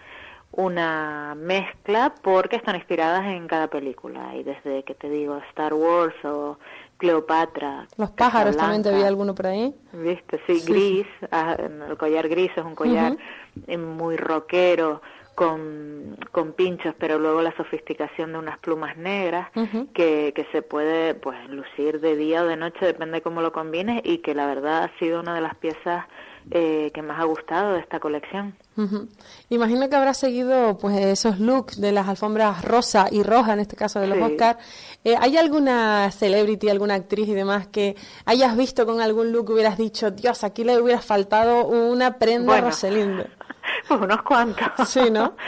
una 0.57 1.35
mezcla 1.37 2.15
porque 2.23 2.55
están 2.55 2.77
inspiradas 2.77 3.27
en 3.27 3.49
cada 3.49 3.69
película. 3.69 4.35
Y 4.37 4.45
desde 4.45 4.85
que 4.85 4.95
te 4.95 5.11
digo 5.11 5.39
Star 5.51 5.75
Wars 5.75 6.15
o 6.25 6.59
Cleopatra. 6.97 7.89
Los 7.97 8.11
pájaros 8.13 8.57
también 8.57 8.83
te 8.83 8.95
vi 8.95 9.03
alguno 9.03 9.35
por 9.35 9.49
ahí. 9.49 9.75
Viste, 9.93 10.41
sí, 10.47 10.63
gris. 10.65 11.07
Ah, 11.31 11.57
el 11.59 11.97
collar 11.97 12.29
gris 12.29 12.53
es 12.57 12.65
un 12.65 12.75
collar 12.75 13.17
eh, 13.67 13.77
muy 13.77 14.17
rockero 14.17 15.03
con, 15.35 16.17
con 16.33 16.53
pinchos, 16.53 16.95
pero 16.99 17.19
luego 17.19 17.43
la 17.43 17.55
sofisticación 17.57 18.33
de 18.33 18.39
unas 18.39 18.59
plumas 18.59 18.97
negras 18.97 19.51
que, 19.93 20.33
que 20.35 20.47
se 20.53 20.63
puede 20.63 21.15
pues 21.15 21.37
lucir 21.49 22.01
de 22.01 22.17
día 22.17 22.43
o 22.43 22.47
de 22.47 22.57
noche, 22.57 22.87
depende 22.87 23.17
de 23.17 23.23
cómo 23.23 23.43
lo 23.43 23.53
combines 23.53 24.01
y 24.05 24.19
que 24.19 24.35
la 24.35 24.47
verdad 24.47 24.85
ha 24.85 24.99
sido 24.99 25.21
una 25.21 25.35
de 25.35 25.41
las 25.41 25.55
piezas 25.57 26.05
eh, 26.51 26.91
que 26.93 27.01
más 27.01 27.19
ha 27.21 27.25
gustado 27.25 27.73
de 27.73 27.81
esta 27.81 28.01
colección. 28.01 28.55
Imagino 29.49 29.89
que 29.89 29.97
habrá 29.97 30.13
seguido 30.13 30.77
pues 30.77 30.97
esos 30.99 31.41
looks 31.41 31.81
de 31.81 31.91
las 31.91 32.07
alfombras 32.07 32.63
rosa 32.63 33.07
y 33.11 33.23
roja, 33.23 33.55
en 33.55 33.61
este 33.61 33.77
caso 33.77 33.99
de 33.99 34.09
los 34.09 34.19
Oscar. 34.19 34.59
Eh, 35.05 35.15
¿Hay 35.19 35.39
alguna 35.39 36.11
celebrity, 36.11 36.69
alguna 36.69 36.95
actriz 36.97 37.29
y 37.29 37.35
demás 37.35 37.69
que 37.69 37.97
hayas 38.27 38.57
visto 38.59 38.85
con 38.85 39.01
algún 39.01 39.33
look 39.33 39.47
que 39.47 39.53
hubieras 39.55 39.79
dicho, 39.79 40.11
Dios, 40.11 40.45
aquí 40.45 40.65
le 40.65 40.79
hubiera 40.79 41.01
faltado 41.01 41.67
una 41.67 42.19
prenda 42.19 42.53
bueno, 42.53 42.67
Rosalind? 42.67 43.27
Pues 43.89 44.01
unos 44.01 44.23
cuantos. 44.23 44.89
Sí, 44.89 45.11
¿no? 45.11 45.35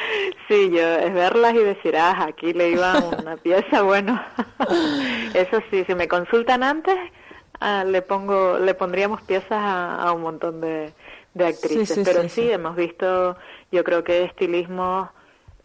Sí, 0.48 0.70
yo 0.70 0.80
es 0.80 1.12
verlas 1.12 1.54
y 1.54 1.58
decir, 1.58 1.96
ah, 1.96 2.26
aquí 2.28 2.52
le 2.52 2.70
iba 2.70 3.00
una 3.18 3.36
pieza, 3.42 3.82
bueno. 3.82 4.22
Eso 5.34 5.58
sí, 5.70 5.84
si 5.84 5.94
me 5.96 6.06
consultan 6.06 6.62
antes, 6.62 6.96
ah, 7.58 7.82
le 7.84 8.00
pongo, 8.00 8.56
le 8.58 8.74
pondríamos 8.74 9.22
piezas 9.22 9.58
a, 9.60 10.12
un 10.12 10.22
montón 10.22 10.60
de, 10.60 10.92
de 11.34 11.46
actrices. 11.46 11.98
Pero 12.04 12.28
sí, 12.28 12.48
hemos 12.48 12.76
visto, 12.76 13.36
yo 13.72 13.82
creo 13.82 14.04
que 14.04 14.22
estilismo 14.22 15.10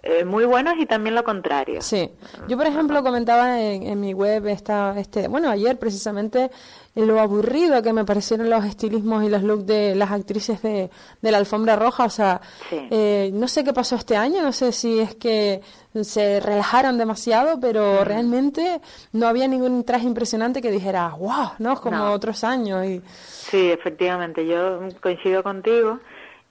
eh, 0.04 0.26
muy 0.26 0.46
buenos 0.46 0.74
y 0.80 0.88
también 0.88 1.14
lo 1.14 1.24
contrario. 1.24 1.80
Sí, 1.84 2.10
yo 2.48 2.58
por 2.58 2.66
ejemplo 2.66 3.04
comentaba 3.04 3.62
en, 3.62 3.84
en, 3.84 4.00
mi 4.00 4.16
web 4.16 4.48
esta, 4.48 5.00
este, 5.00 5.28
bueno 5.28 5.48
ayer 5.52 5.78
precisamente 5.78 6.50
lo 6.96 7.20
aburrido 7.20 7.82
que 7.82 7.94
me 7.94 8.04
parecieron 8.04 8.50
los 8.50 8.66
estilismos 8.66 9.24
y 9.24 9.30
los 9.30 9.44
looks 9.44 9.66
de 9.66 9.96
las 9.96 10.12
actrices 10.12 10.62
de, 10.62 10.90
de 11.22 11.32
la 11.32 11.38
alfombra 11.38 11.76
roja, 11.76 12.06
o 12.06 12.10
sea, 12.10 12.42
eh, 12.72 13.30
no 13.34 13.48
sé 13.48 13.64
qué 13.64 13.74
pasó 13.74 13.96
este 13.96 14.18
año, 14.18 14.42
no 14.42 14.52
sé 14.52 14.72
si 14.72 15.00
es 15.00 15.16
que 15.16 15.62
se 16.02 16.40
relajaron 16.40 16.98
demasiado, 16.98 17.60
pero 17.60 18.04
realmente 18.04 18.82
no 19.14 19.28
había 19.28 19.48
ningún 19.48 19.84
traje 19.84 20.06
impresionante 20.06 20.62
que 20.62 20.72
dijera, 20.72 21.10
wow, 21.10 21.52
¿no? 21.60 21.80
Como 21.80 22.12
otros 22.12 22.44
años. 22.44 22.86
Y... 22.86 23.02
Sí, 23.08 23.72
efectivamente, 23.72 24.46
yo 24.46 24.80
coincido 25.02 25.44
contigo. 25.44 26.00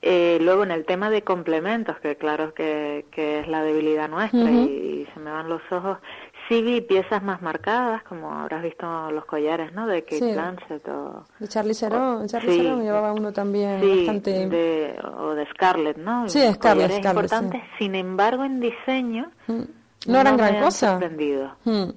Eh, 0.03 0.39
luego 0.41 0.63
en 0.63 0.71
el 0.71 0.87
tema 0.87 1.11
de 1.11 1.23
complementos, 1.23 1.99
que 2.01 2.17
claro 2.17 2.55
que, 2.55 3.05
que 3.11 3.41
es 3.41 3.49
la 3.49 3.63
debilidad 3.63 4.09
nuestra 4.09 4.51
y, 4.51 5.07
se 5.13 5.21
me 5.21 5.31
van 5.31 5.49
los 5.49 5.61
ojos, 5.71 5.99
sí 6.51 6.63
vi 6.63 6.81
piezas 6.81 7.23
más 7.23 7.41
marcadas, 7.41 8.03
como 8.03 8.33
habrás 8.33 8.63
visto 8.63 9.11
los 9.13 9.25
collares, 9.25 9.73
¿no? 9.73 9.87
De 9.87 10.03
Kate 10.03 10.33
Blanchett 10.33 10.89
o... 10.89 11.25
De 11.39 11.47
Charlie 11.47 11.75
Theron, 11.75 12.27
Charlie 12.27 12.59
sí, 12.59 12.63
llevaba 12.63 13.13
uno 13.13 13.33
también 13.33 13.81
bastante... 13.81 14.49
De, 14.49 14.99
o 15.19 15.35
de 15.35 15.47
Scarlett, 15.47 15.97
¿no? 15.97 16.29
Sí, 16.29 16.41
Scarlett, 16.55 16.91
Scarlett 16.91 17.05
importantes. 17.07 17.63
Sin 17.79 17.95
embargo, 17.95 18.45
en 18.45 18.59
diseño... 18.59 19.31
No, 20.07 20.21
eran 20.21 20.37
gran 20.37 20.61
cosa. 20.61 20.93
Sorprendido. 20.93 21.53
Hmm. 21.65 21.91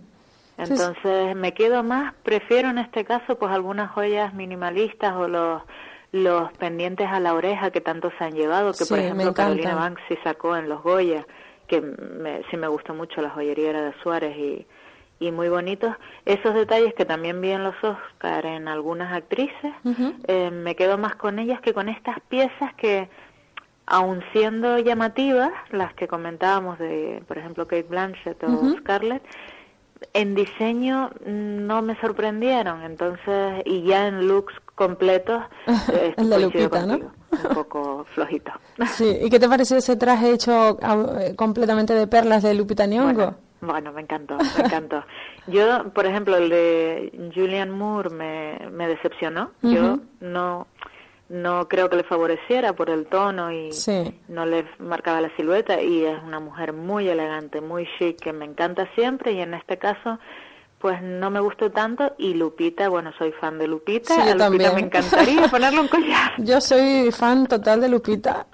Entonces 0.57 1.36
me 1.36 1.53
quedo 1.55 1.81
más, 1.81 2.13
prefiero 2.22 2.69
en 2.69 2.77
este 2.77 3.05
caso 3.05 3.39
pues 3.39 3.51
algunas 3.51 3.89
joyas 3.91 4.36
minimalistas 4.36 5.13
o 5.13 5.27
los 5.27 5.63
los 6.12 6.53
pendientes 6.60 7.07
a 7.10 7.19
la 7.19 7.33
oreja 7.33 7.72
que 7.72 7.81
tanto 7.81 8.12
se 8.19 8.24
han 8.24 8.33
llevado, 8.33 8.72
que 8.74 8.86
por 8.86 9.00
ejemplo 9.00 9.33
Carolina 9.33 9.74
Banks 9.74 10.01
sí 10.07 10.15
sacó 10.24 10.55
en 10.55 10.69
los 10.69 10.83
Goya, 10.83 11.25
que 11.67 11.82
me, 11.82 12.43
sí 12.50 12.58
me 12.58 12.67
gustó 12.67 12.93
mucho 12.93 13.22
la 13.22 13.29
joyería 13.29 13.70
era 13.72 13.82
de 13.82 13.93
Suárez 14.01 14.36
y, 14.38 14.65
y 15.20 15.32
muy 15.32 15.50
bonitos. 15.50 15.96
Esos 16.25 16.53
detalles 16.53 16.93
que 16.93 17.05
también 17.05 17.41
vi 17.41 17.51
en 17.51 17.63
los 17.63 17.75
Oscar 17.84 18.46
en 18.46 18.67
algunas 18.67 19.13
actrices, 19.13 19.74
eh, 20.27 20.51
me 20.51 20.75
quedo 20.75 20.98
más 20.98 21.15
con 21.15 21.39
ellas 21.39 21.62
que 21.62 21.74
con 21.74 21.89
estas 21.89 22.20
piezas 22.22 22.74
que, 22.75 23.10
aun 23.86 24.24
siendo 24.32 24.77
llamativas, 24.79 25.51
las 25.72 25.93
que 25.93 26.08
comentábamos 26.08 26.79
de, 26.79 27.24
por 27.27 27.38
ejemplo, 27.38 27.67
Kate 27.67 27.84
Blanchett 27.84 28.43
o 28.43 28.75
Scarlett, 28.79 29.24
en 30.13 30.36
diseño 30.36 31.12
no 31.25 31.82
me 31.82 32.00
sorprendieron, 32.01 32.84
entonces, 32.84 33.63
y 33.65 33.84
ya 33.84 34.08
en 34.08 34.27
looks 34.27 34.53
completos, 34.75 35.43
eh, 35.91 36.13
el 36.17 36.29
de 36.29 36.39
Lupita, 36.39 36.85
¿no? 36.85 36.95
un 36.95 37.53
poco 37.53 38.05
flojito. 38.13 38.51
Sí, 38.87 39.17
¿y 39.21 39.29
qué 39.29 39.39
te 39.39 39.49
pareció 39.49 39.77
ese 39.77 39.95
traje 39.95 40.31
hecho 40.31 40.77
eh, 41.19 41.35
completamente 41.35 41.93
de 41.93 42.07
perlas 42.07 42.43
de 42.43 42.53
Lupita 42.53 42.85
Nyong'o? 42.85 43.35
Bueno, 43.61 43.93
me 43.93 44.01
encantó, 44.01 44.37
me 44.37 44.65
encantó. 44.65 45.03
Yo, 45.47 45.89
por 45.93 46.05
ejemplo, 46.05 46.35
el 46.35 46.49
de 46.49 47.31
Julian 47.33 47.69
Moore 47.69 48.09
me, 48.09 48.59
me 48.71 48.87
decepcionó. 48.87 49.51
Yo 49.61 49.99
no 50.19 50.67
no 51.29 51.67
creo 51.67 51.89
que 51.89 51.95
le 51.95 52.03
favoreciera 52.03 52.73
por 52.73 52.89
el 52.89 53.07
tono 53.07 53.51
y 53.51 53.69
no 54.27 54.45
le 54.45 54.65
marcaba 54.77 55.19
la 55.19 55.35
silueta 55.35 55.81
y 55.81 56.05
es 56.05 56.21
una 56.23 56.39
mujer 56.39 56.73
muy 56.73 57.07
elegante, 57.07 57.59
muy 57.59 57.87
chic 57.97 58.19
que 58.19 58.33
me 58.33 58.45
encanta 58.45 58.87
siempre 58.93 59.31
y 59.31 59.41
en 59.41 59.55
este 59.55 59.77
caso 59.77 60.19
pues 60.83 61.01
no 61.01 61.29
me 61.29 61.39
gustó 61.39 61.71
tanto 61.71 62.13
y 62.17 62.33
Lupita, 62.33 62.89
bueno, 62.89 63.13
soy 63.17 63.31
fan 63.31 63.57
de 63.57 63.69
Lupita, 63.69 64.21
a 64.21 64.35
Lupita 64.35 64.73
me 64.73 64.81
encantaría 64.81 65.47
ponerle 65.49 65.79
un 65.79 65.87
collar. 65.87 66.33
Yo 66.39 66.59
soy 66.59 67.09
fan 67.09 67.47
total 67.47 67.79
de 67.79 67.87
Lupita. 67.87 68.45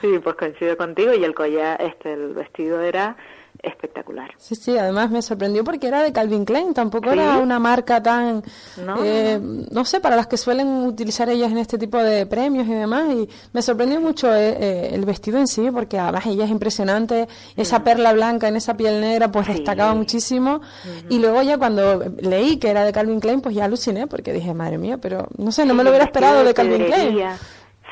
Sí, 0.00 0.18
pues 0.20 0.34
coincido 0.34 0.76
contigo 0.76 1.14
y 1.14 1.22
el 1.22 1.32
collar, 1.32 1.80
este, 1.80 2.14
el 2.14 2.34
vestido 2.34 2.80
era 2.80 3.16
espectacular. 3.62 4.30
Sí, 4.38 4.54
sí, 4.54 4.76
además 4.76 5.10
me 5.10 5.22
sorprendió 5.22 5.64
porque 5.64 5.88
era 5.88 6.02
de 6.02 6.12
Calvin 6.12 6.44
Klein, 6.44 6.74
tampoco 6.74 7.10
era 7.10 7.38
una 7.38 7.58
marca 7.58 8.02
tan, 8.02 8.42
no, 8.84 9.04
eh, 9.04 9.38
no, 9.40 9.84
sé, 9.84 10.00
para 10.00 10.16
las 10.16 10.26
que 10.26 10.36
suelen 10.36 10.68
utilizar 10.84 11.28
ellas 11.28 11.50
en 11.50 11.58
este 11.58 11.78
tipo 11.78 11.98
de 11.98 12.26
premios 12.26 12.66
y 12.66 12.72
demás, 12.72 13.12
y 13.12 13.28
me 13.52 13.62
sorprendió 13.62 14.00
mucho 14.00 14.34
eh, 14.34 14.56
eh, 14.60 14.90
el 14.92 15.04
vestido 15.04 15.38
en 15.38 15.46
sí, 15.46 15.70
porque 15.70 15.98
además 15.98 16.26
ella 16.26 16.44
es 16.44 16.50
impresionante, 16.50 17.28
esa 17.56 17.80
mm. 17.80 17.84
perla 17.84 18.12
blanca 18.12 18.48
en 18.48 18.56
esa 18.56 18.76
piel 18.76 19.00
negra, 19.00 19.30
pues 19.30 19.48
destacaba 19.48 19.94
muchísimo, 19.94 20.60
y 21.08 21.18
luego 21.18 21.42
ya 21.42 21.58
cuando 21.58 22.04
leí 22.20 22.56
que 22.58 22.70
era 22.70 22.84
de 22.84 22.92
Calvin 22.92 23.20
Klein, 23.20 23.40
pues 23.40 23.54
ya 23.54 23.64
aluciné, 23.64 24.06
porque 24.06 24.32
dije, 24.32 24.54
madre 24.54 24.78
mía, 24.78 24.98
pero 24.98 25.28
no 25.36 25.52
sé, 25.52 25.64
no 25.64 25.74
me 25.74 25.84
lo 25.84 25.90
hubiera 25.90 26.04
esperado 26.04 26.44
de 26.44 26.54
Calvin 26.54 26.86
Klein. 26.86 27.18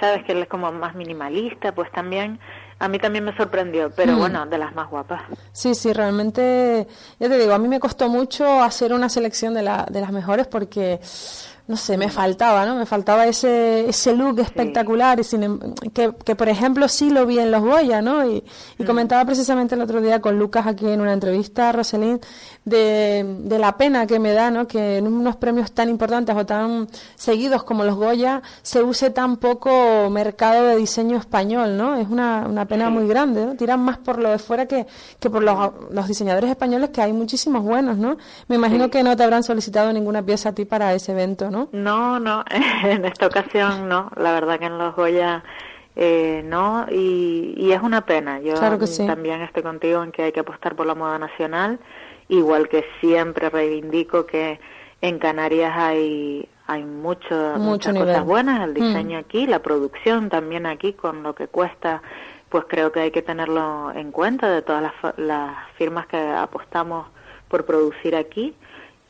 Sabes 0.00 0.25
que 0.25 0.33
él 0.33 0.43
es 0.43 0.49
como 0.49 0.71
más 0.73 0.95
minimalista, 0.95 1.73
pues 1.73 1.90
también 1.93 2.38
a 2.78 2.88
mí 2.88 2.99
también 2.99 3.25
me 3.25 3.37
sorprendió, 3.37 3.90
pero 3.90 4.14
mm. 4.14 4.19
bueno, 4.19 4.47
de 4.47 4.59
las 4.59 4.75
más 4.75 4.88
guapas. 4.88 5.23
Sí, 5.52 5.75
sí, 5.75 5.93
realmente, 5.93 6.87
ya 7.19 7.28
te 7.28 7.38
digo, 7.38 7.52
a 7.52 7.59
mí 7.59 7.67
me 7.67 7.81
costó 7.81 8.09
mucho 8.09 8.62
hacer 8.62 8.93
una 8.93 9.09
selección 9.09 9.55
de, 9.55 9.62
la, 9.62 9.87
de 9.90 10.00
las 10.00 10.12
mejores 10.12 10.47
porque 10.47 11.00
no 11.68 11.76
sé, 11.76 11.98
me 11.98 12.08
faltaba, 12.08 12.64
¿no? 12.64 12.76
Me 12.76 12.87
faltaba 12.87 13.26
ese, 13.26 13.87
ese 13.90 14.14
look 14.16 14.40
espectacular 14.40 15.20
y 15.20 15.25
sin, 15.25 15.42
em, 15.42 15.58
que, 15.92 16.14
que, 16.25 16.34
por 16.34 16.48
ejemplo, 16.48 16.88
sí 16.88 17.10
lo 17.10 17.26
vi 17.26 17.38
en 17.38 17.50
Los 17.50 17.62
Goya, 17.62 18.00
¿no? 18.00 18.25
Y, 18.26 18.42
y 18.78 18.82
mm. 18.82 18.87
comentaba 18.87 19.22
precisamente 19.26 19.75
el 19.75 19.82
otro 19.82 20.00
día 20.00 20.22
con 20.22 20.38
Lucas 20.38 20.66
aquí 20.66 20.88
en 20.88 21.02
una 21.02 21.12
entrevista, 21.12 21.70
Roselín, 21.72 22.20
de, 22.64 23.37
de, 23.40 23.58
la 23.58 23.76
pena 23.76 24.06
que 24.06 24.18
me 24.18 24.32
da, 24.32 24.50
¿no? 24.50 24.66
Que 24.66 24.96
en 24.96 25.06
unos 25.06 25.37
premios 25.37 25.72
tan 25.72 25.90
importantes 25.90 26.34
o 26.34 26.46
tan 26.46 26.88
seguidos 27.16 27.64
como 27.64 27.84
Los 27.84 27.96
Goya 27.96 28.40
se 28.62 28.82
use 28.82 29.10
tan 29.10 29.37
poco 29.37 30.08
mercado 30.10 30.64
de 30.68 30.76
diseño 30.76 31.18
español, 31.18 31.76
¿no? 31.76 31.96
Es 31.96 32.08
una, 32.08 32.46
una 32.48 32.64
pena 32.64 32.88
muy 32.88 33.06
grande, 33.06 33.44
¿no? 33.44 33.56
Tiran 33.56 33.80
más 33.80 33.98
por 33.98 34.18
lo 34.18 34.30
de 34.30 34.38
fuera 34.38 34.64
que, 34.64 34.87
que 35.20 35.28
por 35.28 35.42
los, 35.42 35.70
los 35.90 36.08
diseñadores 36.08 36.48
españoles, 36.48 36.88
que 36.90 37.02
hay 37.02 37.12
muchísimos 37.12 37.62
buenos, 37.62 37.98
¿no? 37.98 38.16
Me 38.48 38.56
imagino 38.56 38.88
que 38.88 39.02
no 39.02 39.14
te 39.14 39.22
habrán 39.22 39.42
solicitado 39.42 39.92
ninguna 39.92 40.22
pieza 40.22 40.48
a 40.48 40.52
ti 40.52 40.64
para 40.64 40.94
ese 40.94 41.12
evento, 41.12 41.50
¿no? 41.50 41.58
¿No? 41.73 42.21
No, 42.21 42.45
en 42.85 43.05
esta 43.05 43.27
ocasión 43.27 43.88
no. 43.88 44.11
La 44.17 44.33
verdad 44.33 44.59
que 44.59 44.67
en 44.67 44.79
los 44.79 44.95
Goya 44.95 45.43
eh, 46.01 46.42
no, 46.44 46.87
y, 46.90 47.73
es 47.73 47.83
una 47.83 48.07
pena. 48.07 48.40
Yo 48.40 48.55
también 48.55 49.42
estoy 49.42 49.64
contigo 49.64 50.03
en 50.03 50.12
que 50.12 50.23
hay 50.23 50.33
que 50.33 50.40
apostar 50.40 50.77
por 50.77 50.87
la 50.87 50.94
moda 50.94 51.18
nacional, 51.18 51.81
igual 52.29 52.68
que 52.68 52.85
siempre 53.01 53.51
reivindico 53.51 54.25
que 54.25 54.61
en 55.01 55.18
Canarias 55.18 55.73
hay 55.77 56.49
hay 56.68 56.85
mucho, 56.85 57.55
muchas 57.57 57.97
cosas 57.97 58.25
buenas, 58.27 58.62
el 58.62 58.75
diseño 58.75 59.16
mm. 59.16 59.21
aquí, 59.21 59.47
la 59.47 59.61
producción 59.61 60.29
también 60.29 60.66
aquí, 60.66 60.92
con 60.92 61.23
lo 61.23 61.35
que 61.35 61.49
cuesta, 61.49 62.03
pues 62.51 62.66
creo 62.68 62.92
que 62.92 63.01
hay 63.01 63.11
que 63.11 63.23
tenerlo 63.23 63.90
en 63.94 64.12
cuenta 64.12 64.51
de 64.51 64.61
todas 64.61 64.83
las, 64.83 65.18
las 65.18 65.57
firmas 65.77 66.07
que 66.09 66.18
apostamos 66.18 67.07
por 67.49 67.64
producir 67.64 68.14
aquí 68.14 68.55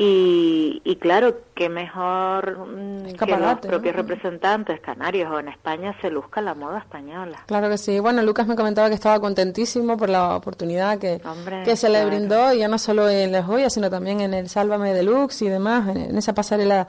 y, 0.01 0.81
y 0.85 0.97
claro, 0.97 1.41
que 1.57 1.69
mejor 1.69 2.69
mm, 2.69 3.15
que 3.15 3.37
los 3.37 3.59
propios 3.59 3.97
representantes 3.97 4.81
canarios 4.81 5.29
o 5.33 5.41
en 5.41 5.49
España 5.49 5.93
se 6.01 6.09
luzca 6.09 6.41
la 6.41 6.55
moda 6.55 6.79
española. 6.79 7.43
Claro 7.47 7.69
que 7.69 7.79
sí. 7.79 7.99
Bueno, 7.99 8.23
Lucas 8.23 8.47
me 8.47 8.55
comentaba 8.55 8.89
que 8.89 8.95
estaba 8.95 9.19
contentísimo 9.19 9.97
por 9.97 10.09
la 10.09 10.37
oportunidad 10.37 10.99
que, 10.99 11.21
que 11.65 11.75
se 11.75 11.89
le 11.89 12.05
brindó, 12.05 12.53
y 12.53 12.59
ya 12.59 12.69
no 12.69 12.79
solo 12.79 13.09
en 13.09 13.33
Les 13.33 13.45
Joyas, 13.45 13.75
sino 13.75 13.91
también 13.91 14.21
en 14.21 14.35
el 14.35 14.49
Sálvame 14.49 14.95
Deluxe 14.95 15.43
y 15.43 15.49
demás, 15.49 15.89
en 15.89 16.17
esa 16.17 16.33
pasarela 16.33 16.87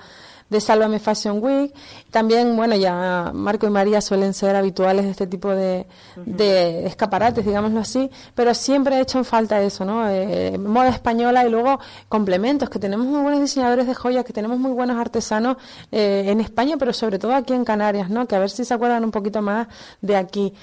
de 0.49 0.61
Sálvame 0.61 0.99
Fashion 0.99 1.43
Week. 1.43 1.73
También, 2.11 2.55
bueno, 2.55 2.75
ya 2.75 3.31
Marco 3.33 3.67
y 3.67 3.69
María 3.69 4.01
suelen 4.01 4.33
ser 4.33 4.55
habituales 4.55 5.05
de 5.05 5.11
este 5.11 5.27
tipo 5.27 5.49
de, 5.49 5.85
de 6.25 6.85
escaparates, 6.85 7.45
digámoslo 7.45 7.79
así, 7.79 8.09
pero 8.35 8.53
siempre 8.53 8.97
he 8.97 9.01
hecho 9.01 9.17
en 9.17 9.25
falta 9.25 9.61
eso, 9.61 9.85
¿no? 9.85 10.09
Eh, 10.09 10.57
moda 10.57 10.89
española 10.89 11.45
y 11.45 11.49
luego 11.49 11.79
complementos, 12.07 12.69
que 12.69 12.79
tenemos 12.79 13.05
muy 13.05 13.21
buenos 13.21 13.41
diseñadores 13.41 13.87
de 13.87 13.93
joyas, 13.93 14.25
que 14.25 14.33
tenemos 14.33 14.59
muy 14.59 14.71
buenos 14.71 14.97
artesanos 14.97 15.57
eh, 15.91 16.25
en 16.27 16.41
España, 16.41 16.75
pero 16.77 16.93
sobre 16.93 17.19
todo 17.19 17.33
aquí 17.33 17.53
en 17.53 17.65
Canarias, 17.65 18.09
¿no? 18.09 18.27
Que 18.27 18.35
a 18.35 18.39
ver 18.39 18.49
si 18.49 18.65
se 18.65 18.73
acuerdan 18.73 19.03
un 19.03 19.11
poquito 19.11 19.41
más 19.41 19.67
de 20.01 20.15
aquí. 20.15 20.53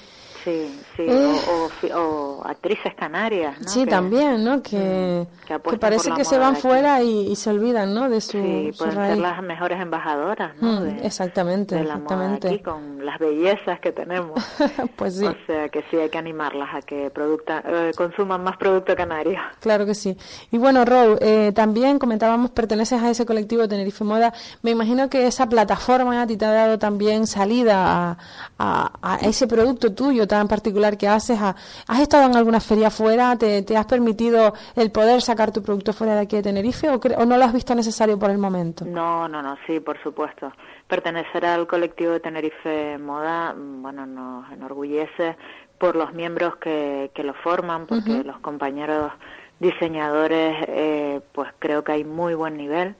Sí, 0.43 0.79
sí, 0.97 1.05
o, 1.07 1.69
o, 1.95 2.41
actrices 2.45 2.93
canarias, 2.95 3.59
¿no? 3.61 3.67
Sí, 3.67 3.85
también, 3.85 4.43
¿no? 4.43 4.61
Que, 4.61 5.25
mm, 5.27 5.47
que, 5.47 5.77
parece 5.77 6.11
que 6.11 6.25
se 6.25 6.37
van 6.37 6.55
fuera 6.55 7.01
y, 7.01 7.35
se 7.35 7.49
olvidan, 7.51 7.93
¿no? 7.93 8.09
De 8.09 8.19
su, 8.19 8.31
sí, 8.31 8.71
pueden 8.77 8.95
ser 8.95 9.17
las 9.19 9.41
mejores 9.43 9.79
embajadoras, 9.79 10.51
¿no? 10.59 10.81
Mm, 10.81 10.99
exactamente, 11.03 11.79
exactamente. 11.79 12.47
aquí 12.47 12.59
con 12.59 13.05
las 13.05 13.19
bellezas 13.19 13.79
que 13.79 13.91
tenemos. 13.91 14.43
pues 14.95 15.17
sí. 15.17 15.25
O 15.25 15.35
sea, 15.45 15.69
que 15.69 15.83
sí 15.89 15.97
hay 15.97 16.09
que 16.09 16.17
animarlas 16.17 16.69
a 16.73 16.81
que 16.81 17.09
producta, 17.09 17.63
eh, 17.65 17.91
consuman 17.95 18.43
más 18.43 18.57
producto 18.57 18.95
canario. 18.95 19.39
Claro 19.59 19.85
que 19.85 19.93
sí. 19.93 20.17
Y 20.51 20.57
bueno, 20.57 20.85
Ro, 20.85 21.17
eh, 21.21 21.51
también 21.53 21.99
comentábamos, 21.99 22.51
perteneces 22.51 23.01
a 23.01 23.09
ese 23.09 23.25
colectivo 23.25 23.61
de 23.61 23.67
Tenerife 23.67 24.03
Moda. 24.03 24.33
Me 24.63 24.71
imagino 24.71 25.09
que 25.09 25.27
esa 25.27 25.47
plataforma 25.47 26.21
a 26.21 26.27
ti 26.27 26.37
te 26.37 26.45
ha 26.45 26.51
dado 26.51 26.79
también 26.79 27.27
salida 27.27 28.11
a, 28.11 28.17
a, 28.57 28.91
a 29.01 29.15
ese 29.17 29.47
producto 29.47 29.93
tuyo 29.93 30.25
en 30.29 30.47
particular 30.47 30.86
que 30.95 31.07
haces? 31.07 31.39
¿Has 31.41 31.99
estado 31.99 32.27
en 32.27 32.35
alguna 32.35 32.59
feria 32.59 32.91
fuera? 32.91 33.35
¿Te, 33.35 33.65
has 33.75 33.85
permitido 33.87 34.53
el 34.75 34.91
poder 34.91 35.21
sacar 35.21 35.51
tu 35.51 35.63
producto 35.63 35.91
fuera 35.91 36.13
de 36.13 36.21
aquí 36.21 36.35
de 36.35 36.43
Tenerife 36.43 36.87
o, 36.87 37.25
no 37.25 37.37
lo 37.37 37.43
has 37.43 37.51
visto 37.51 37.73
necesario 37.73 38.19
por 38.19 38.29
el 38.29 38.37
momento? 38.37 38.85
No, 38.85 39.27
no, 39.27 39.41
no, 39.41 39.57
sí, 39.65 39.79
por 39.79 40.01
supuesto. 40.03 40.53
Pertenecer 40.87 41.45
al 41.45 41.65
colectivo 41.65 42.11
de 42.11 42.19
Tenerife 42.19 42.97
Moda, 42.99 43.55
bueno, 43.57 44.05
nos 44.05 44.51
enorgullece 44.51 45.35
por 45.79 45.95
los 45.95 46.13
miembros 46.13 46.57
que, 46.57 47.11
que 47.13 47.23
lo 47.23 47.33
forman, 47.33 47.87
porque 47.87 48.23
los 48.23 48.39
compañeros 48.39 49.11
diseñadores, 49.59 50.55
eh, 50.67 51.21
pues 51.33 51.49
creo 51.59 51.83
que 51.83 51.91
hay 51.91 52.03
muy 52.03 52.35
buen 52.35 52.55
nivel 52.55 52.95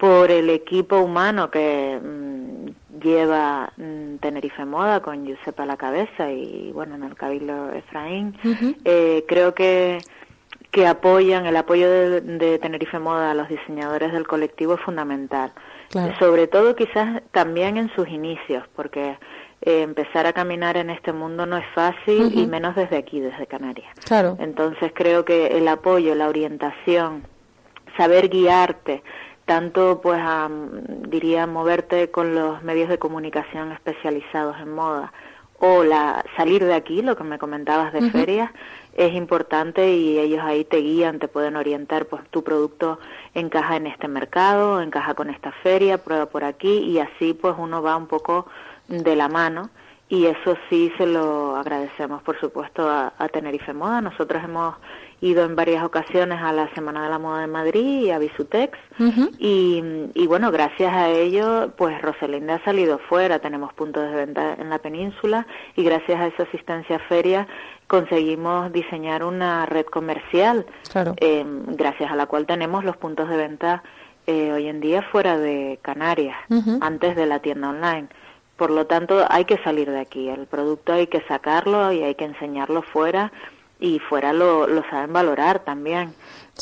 por 0.00 0.30
el 0.30 0.48
equipo 0.48 0.98
humano 0.98 1.50
que 1.50 2.00
mm, 2.02 3.00
lleva 3.02 3.70
mm, 3.76 4.16
Tenerife 4.16 4.64
Moda 4.64 5.00
con 5.00 5.26
Giuseppe 5.26 5.62
a 5.62 5.66
la 5.66 5.76
cabeza 5.76 6.32
y 6.32 6.72
bueno 6.72 6.94
en 6.94 7.04
el 7.04 7.14
Cabildo 7.14 7.70
Efraín. 7.72 8.34
Eh, 8.84 9.24
creo 9.28 9.54
que 9.54 9.98
que 10.70 10.86
apoyan 10.86 11.46
el 11.46 11.56
apoyo 11.56 11.90
de, 11.90 12.58
Tenerife 12.60 13.00
Moda 13.00 13.32
a 13.32 13.34
los 13.34 13.48
diseñadores 13.48 14.12
del 14.12 14.26
colectivo 14.26 14.74
es 14.74 14.80
fundamental. 14.80 15.52
Sobre 16.20 16.46
todo 16.46 16.76
quizás 16.76 17.22
también 17.32 17.76
en 17.76 17.92
sus 17.96 18.08
inicios 18.08 18.62
porque 18.76 19.18
eh, 19.62 19.82
empezar 19.82 20.26
a 20.26 20.32
caminar 20.32 20.76
en 20.76 20.88
este 20.90 21.12
mundo 21.12 21.44
no 21.44 21.56
es 21.56 21.66
fácil 21.74 22.30
y 22.32 22.46
menos 22.46 22.76
desde 22.76 22.96
aquí 22.96 23.18
desde 23.18 23.48
Canarias. 23.48 23.92
Claro. 24.06 24.36
Entonces 24.38 24.92
creo 24.94 25.24
que 25.24 25.58
el 25.58 25.66
apoyo 25.66 26.14
la 26.14 26.28
orientación 26.28 27.24
saber 27.96 28.28
guiarte 28.28 29.02
tanto 29.50 30.00
pues 30.00 30.22
diría 31.08 31.44
moverte 31.48 32.08
con 32.12 32.36
los 32.36 32.62
medios 32.62 32.88
de 32.88 33.00
comunicación 33.00 33.72
especializados 33.72 34.56
en 34.60 34.72
moda 34.72 35.12
o 35.58 35.82
la 35.82 36.24
salir 36.36 36.64
de 36.64 36.72
aquí, 36.72 37.02
lo 37.02 37.16
que 37.16 37.24
me 37.24 37.36
comentabas 37.36 37.92
de 37.92 38.12
ferias, 38.12 38.48
es 38.94 39.12
importante 39.12 39.92
y 39.92 40.20
ellos 40.20 40.40
ahí 40.44 40.64
te 40.64 40.76
guían, 40.76 41.18
te 41.18 41.26
pueden 41.26 41.56
orientar, 41.56 42.06
pues 42.06 42.22
tu 42.30 42.44
producto 42.44 43.00
encaja 43.34 43.74
en 43.74 43.88
este 43.88 44.06
mercado, 44.06 44.80
encaja 44.80 45.14
con 45.14 45.30
esta 45.30 45.50
feria, 45.50 45.98
prueba 45.98 46.26
por 46.26 46.44
aquí 46.44 46.78
y 46.84 47.00
así 47.00 47.34
pues 47.34 47.56
uno 47.58 47.82
va 47.82 47.96
un 47.96 48.06
poco 48.06 48.46
de 48.86 49.16
la 49.16 49.28
mano 49.28 49.68
y 50.10 50.26
eso 50.26 50.56
sí 50.68 50.92
se 50.98 51.06
lo 51.06 51.54
agradecemos 51.56 52.20
por 52.22 52.38
supuesto 52.40 52.90
a, 52.90 53.12
Tenerife 53.32 53.72
Moda. 53.72 54.00
Nosotros 54.00 54.42
hemos 54.42 54.74
ido 55.20 55.44
en 55.44 55.54
varias 55.54 55.84
ocasiones 55.84 56.40
a 56.42 56.52
la 56.52 56.68
Semana 56.74 57.04
de 57.04 57.10
la 57.10 57.18
Moda 57.20 57.42
de 57.42 57.46
Madrid 57.46 58.02
y 58.06 58.10
a 58.10 58.18
Visutex 58.18 58.76
y, 59.38 59.82
y, 60.14 60.26
bueno, 60.26 60.50
gracias 60.50 60.92
a 60.92 61.08
ello 61.08 61.72
pues 61.76 62.02
Rosalinda 62.02 62.56
ha 62.56 62.64
salido 62.64 62.98
fuera, 62.98 63.38
tenemos 63.38 63.72
puntos 63.72 64.02
de 64.02 64.16
venta 64.16 64.56
en 64.58 64.68
la 64.68 64.78
península 64.78 65.46
y 65.76 65.84
gracias 65.84 66.20
a 66.20 66.26
esa 66.26 66.42
asistencia 66.42 66.96
a 66.96 67.08
feria 67.08 67.46
conseguimos 67.86 68.72
diseñar 68.72 69.22
una 69.22 69.64
red 69.66 69.86
comercial 69.86 70.66
eh, 71.18 71.44
gracias 71.68 72.10
a 72.10 72.16
la 72.16 72.26
cual 72.26 72.46
tenemos 72.46 72.84
los 72.84 72.96
puntos 72.96 73.28
de 73.28 73.36
venta 73.36 73.82
eh, 74.26 74.52
hoy 74.52 74.68
en 74.68 74.80
día 74.80 75.02
fuera 75.02 75.38
de 75.38 75.78
Canarias, 75.82 76.36
antes 76.80 77.16
de 77.16 77.26
la 77.26 77.40
tienda 77.40 77.70
online. 77.70 78.08
Por 78.60 78.70
lo 78.70 78.86
tanto, 78.86 79.24
hay 79.26 79.46
que 79.46 79.56
salir 79.64 79.90
de 79.90 79.98
aquí. 79.98 80.28
El 80.28 80.46
producto 80.46 80.92
hay 80.92 81.06
que 81.06 81.22
sacarlo 81.22 81.92
y 81.92 82.02
hay 82.02 82.14
que 82.14 82.26
enseñarlo 82.26 82.82
fuera 82.82 83.32
y 83.78 84.00
fuera 84.00 84.34
lo, 84.34 84.66
lo 84.66 84.82
saben 84.90 85.14
valorar 85.14 85.60
también. 85.60 86.12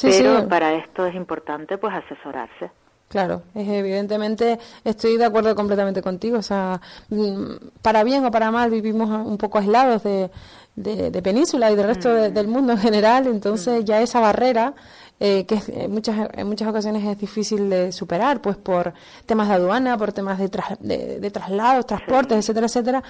Pero 0.00 0.48
para 0.48 0.74
esto 0.74 1.06
es 1.06 1.16
importante 1.16 1.76
pues 1.76 1.92
asesorarse. 1.92 2.70
Claro, 3.08 3.42
evidentemente 3.52 4.60
estoy 4.84 5.16
de 5.16 5.24
acuerdo 5.24 5.56
completamente 5.56 6.00
contigo. 6.00 6.38
O 6.38 6.42
sea, 6.42 6.80
mm, 7.08 7.80
para 7.82 8.04
bien 8.04 8.24
o 8.24 8.30
para 8.30 8.52
mal 8.52 8.70
vivimos 8.70 9.10
un 9.26 9.36
poco 9.36 9.58
aislados 9.58 10.04
de, 10.04 10.30
de, 10.76 11.20
península 11.20 11.72
y 11.72 11.74
del 11.74 11.86
resto 11.88 12.10
mm. 12.10 12.32
del 12.32 12.46
mundo 12.46 12.74
en 12.74 12.78
general. 12.78 13.26
Entonces 13.26 13.82
mm. 13.82 13.84
ya 13.84 14.00
esa 14.00 14.20
barrera 14.20 14.74
eh, 15.20 15.44
que 15.46 15.60
en 15.68 15.90
muchas, 15.90 16.28
en 16.32 16.46
muchas 16.46 16.68
ocasiones 16.68 17.04
es 17.04 17.18
difícil 17.18 17.68
de 17.68 17.92
superar, 17.92 18.40
pues 18.40 18.56
por 18.56 18.92
temas 19.26 19.48
de 19.48 19.54
aduana, 19.54 19.98
por 19.98 20.12
temas 20.12 20.38
de, 20.38 21.18
de, 21.20 21.30
traslados, 21.30 21.86
transportes, 21.86 22.38
etcétera, 22.38 22.66
etcétera, 22.66 23.02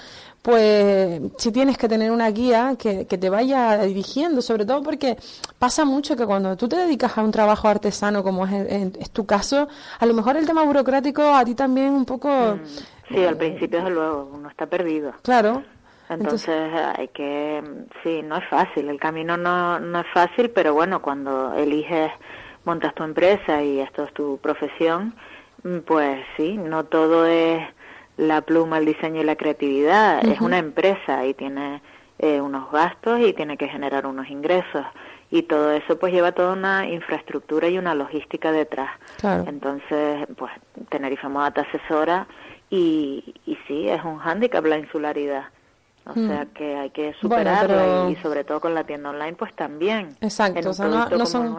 pues 0.42 1.20
si 1.36 1.52
tienes 1.52 1.76
que 1.76 1.88
tener 1.88 2.10
una 2.10 2.30
guía 2.30 2.76
que, 2.78 3.06
que 3.06 3.18
te 3.18 3.28
vaya 3.28 3.78
dirigiendo, 3.78 4.40
sobre 4.40 4.64
todo 4.64 4.82
porque 4.82 5.16
pasa 5.58 5.84
mucho 5.84 6.16
que 6.16 6.24
cuando 6.24 6.56
tú 6.56 6.68
te 6.68 6.76
dedicas 6.76 7.16
a 7.18 7.22
un 7.22 7.30
trabajo 7.30 7.68
artesano, 7.68 8.22
como 8.22 8.46
es, 8.46 9.10
tu 9.10 9.26
caso, 9.26 9.68
a 9.98 10.06
lo 10.06 10.14
mejor 10.14 10.36
el 10.36 10.46
tema 10.46 10.64
burocrático 10.64 11.22
a 11.22 11.44
ti 11.44 11.54
también 11.54 11.92
un 11.92 12.04
poco... 12.04 12.28
Mm. 12.28 12.60
Sí, 13.08 13.24
al 13.24 13.38
principio, 13.38 13.78
desde 13.78 13.90
luego, 13.90 14.30
uno 14.34 14.50
está 14.50 14.66
perdido. 14.66 15.14
Claro, 15.22 15.62
entonces, 16.08 16.72
hay 16.96 17.08
que, 17.08 17.62
sí, 18.02 18.22
no 18.22 18.36
es 18.36 18.48
fácil, 18.48 18.88
el 18.88 18.98
camino 18.98 19.36
no, 19.36 19.78
no 19.78 20.00
es 20.00 20.06
fácil, 20.12 20.50
pero 20.50 20.72
bueno, 20.72 21.02
cuando 21.02 21.54
eliges, 21.54 22.10
montas 22.64 22.94
tu 22.94 23.02
empresa 23.02 23.62
y 23.62 23.80
esto 23.80 24.04
es 24.04 24.12
tu 24.14 24.38
profesión, 24.38 25.14
pues 25.86 26.24
sí, 26.36 26.56
no 26.56 26.84
todo 26.84 27.26
es 27.26 27.62
la 28.16 28.40
pluma, 28.40 28.78
el 28.78 28.86
diseño 28.86 29.20
y 29.20 29.24
la 29.24 29.36
creatividad, 29.36 30.24
es 30.26 30.40
una 30.40 30.58
empresa 30.58 31.26
y 31.26 31.34
tiene 31.34 31.82
eh, 32.18 32.40
unos 32.40 32.70
gastos 32.72 33.20
y 33.20 33.32
tiene 33.32 33.56
que 33.56 33.68
generar 33.68 34.06
unos 34.06 34.28
ingresos. 34.28 34.84
Y 35.30 35.42
todo 35.42 35.72
eso 35.72 35.98
pues 35.98 36.12
lleva 36.12 36.32
toda 36.32 36.54
una 36.54 36.88
infraestructura 36.88 37.68
y 37.68 37.76
una 37.76 37.94
logística 37.94 38.50
detrás. 38.50 38.90
Entonces, 39.46 40.26
pues 40.36 40.50
Tenerife 40.88 41.28
Moda 41.28 41.50
te 41.50 41.60
asesora 41.60 42.26
y, 42.70 43.34
y 43.44 43.58
sí, 43.66 43.90
es 43.90 44.02
un 44.04 44.18
hándicap 44.18 44.64
la 44.64 44.78
insularidad 44.78 45.48
o 46.06 46.14
sea 46.14 46.44
mm. 46.44 46.48
que 46.54 46.76
hay 46.76 46.90
que 46.90 47.14
superarlo 47.20 48.10
y, 48.10 48.16
sobre 48.16 48.44
todo 48.44 48.60
con 48.60 48.74
la 48.74 48.84
tienda 48.84 49.10
online 49.10 49.34
pues 49.34 49.54
también. 49.54 50.16
Exacto, 50.20 50.70
o 50.70 50.72
sea, 50.72 50.86
no, 50.86 51.26
son, 51.26 51.56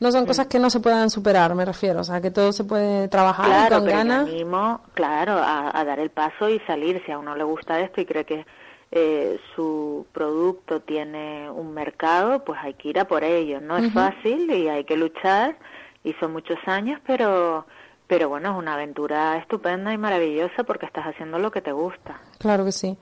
no 0.00 0.12
son 0.12 0.26
cosas 0.26 0.46
que 0.46 0.58
no 0.58 0.70
se 0.70 0.80
puedan 0.80 1.10
superar, 1.10 1.54
me 1.54 1.64
refiero, 1.64 2.00
o 2.00 2.04
sea, 2.04 2.20
que 2.20 2.30
todo 2.30 2.52
se 2.52 2.64
puede 2.64 3.08
trabajar 3.08 3.46
claro, 3.46 3.78
con 3.78 3.88
ganas. 3.88 4.28
animo, 4.28 4.80
claro, 4.94 5.34
a, 5.42 5.84
dar 5.84 5.98
el 6.00 6.10
paso 6.10 6.48
y 6.48 6.58
salir 6.60 7.02
si 7.04 7.12
a 7.12 7.18
uno 7.18 7.36
le 7.36 7.44
gusta 7.44 7.80
esto 7.80 8.00
y 8.00 8.06
cree 8.06 8.24
que 8.24 8.46
eh, 8.90 9.38
su 9.54 10.06
producto 10.12 10.80
tiene 10.80 11.50
un 11.50 11.74
mercado, 11.74 12.44
pues 12.44 12.60
hay 12.62 12.74
que 12.74 12.88
ir 12.88 12.98
a 12.98 13.06
por 13.06 13.24
ello. 13.24 13.60
No 13.60 13.76
es 13.76 13.92
fácil 13.92 14.50
y 14.50 14.68
hay 14.68 14.84
que 14.84 14.96
luchar 14.96 15.56
y 16.04 16.12
son 16.14 16.32
muchos 16.32 16.58
años, 16.66 17.00
pero 17.06 17.66
pero 18.06 18.28
bueno, 18.28 18.52
es 18.52 18.58
una 18.58 18.74
aventura 18.74 19.38
estupenda 19.38 19.92
y 19.92 19.98
maravillosa 19.98 20.64
porque 20.64 20.86
estás 20.86 21.06
haciendo 21.06 21.38
lo 21.38 21.50
que 21.50 21.62
te 21.62 21.72
gusta. 21.72 22.20
Claro 22.38 22.64
que 22.64 22.72
sí. 22.72 22.98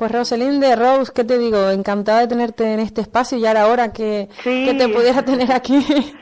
Pues 0.00 0.12
Roselinde, 0.12 0.76
Rose, 0.76 1.12
¿qué 1.14 1.24
te 1.24 1.36
digo? 1.36 1.68
Encantada 1.68 2.20
de 2.20 2.26
tenerte 2.26 2.72
en 2.72 2.80
este 2.80 3.02
espacio 3.02 3.36
y 3.36 3.44
ahora 3.44 3.66
hora 3.66 3.92
que, 3.92 4.30
que 4.42 4.72
te 4.72 4.88
pudiera 4.88 5.22
tener 5.22 5.52
aquí, 5.52 5.84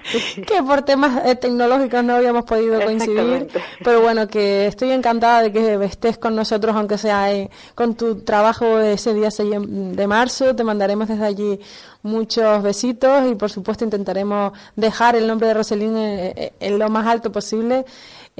que 0.49 0.63
por 0.65 0.83
temas 0.83 1.25
eh, 1.25 1.37
tecnológicos 1.37 2.03
no 2.03 2.17
habíamos 2.17 2.45
podido 2.45 2.81
coincidir, 2.81 3.47
pero 3.85 4.01
bueno, 4.01 4.27
que 4.27 4.67
estoy 4.67 4.91
encantada 4.91 5.43
de 5.43 5.53
que 5.53 5.85
estés 5.85 6.19
con 6.19 6.35
nosotros, 6.35 6.75
aunque 6.75 6.99
sea 6.99 7.33
eh, 7.33 7.51
con 7.77 7.95
tu 7.95 8.23
trabajo 8.23 8.81
ese 8.81 9.15
día 9.15 9.31
6 9.31 9.49
de 9.95 10.07
marzo, 10.09 10.57
te 10.57 10.65
mandaremos 10.65 11.07
desde 11.07 11.27
allí 11.27 11.61
muchos 12.03 12.63
besitos 12.63 13.31
y 13.31 13.35
por 13.35 13.51
supuesto 13.51 13.85
intentaremos 13.85 14.53
dejar 14.77 15.17
el 15.17 15.27
nombre 15.27 15.49
de 15.49 15.55
Roseline 15.55 15.97
eh, 15.99 16.53
en 16.61 16.79
lo 16.79 16.89
más 16.89 17.07
alto 17.07 17.33
posible 17.33 17.85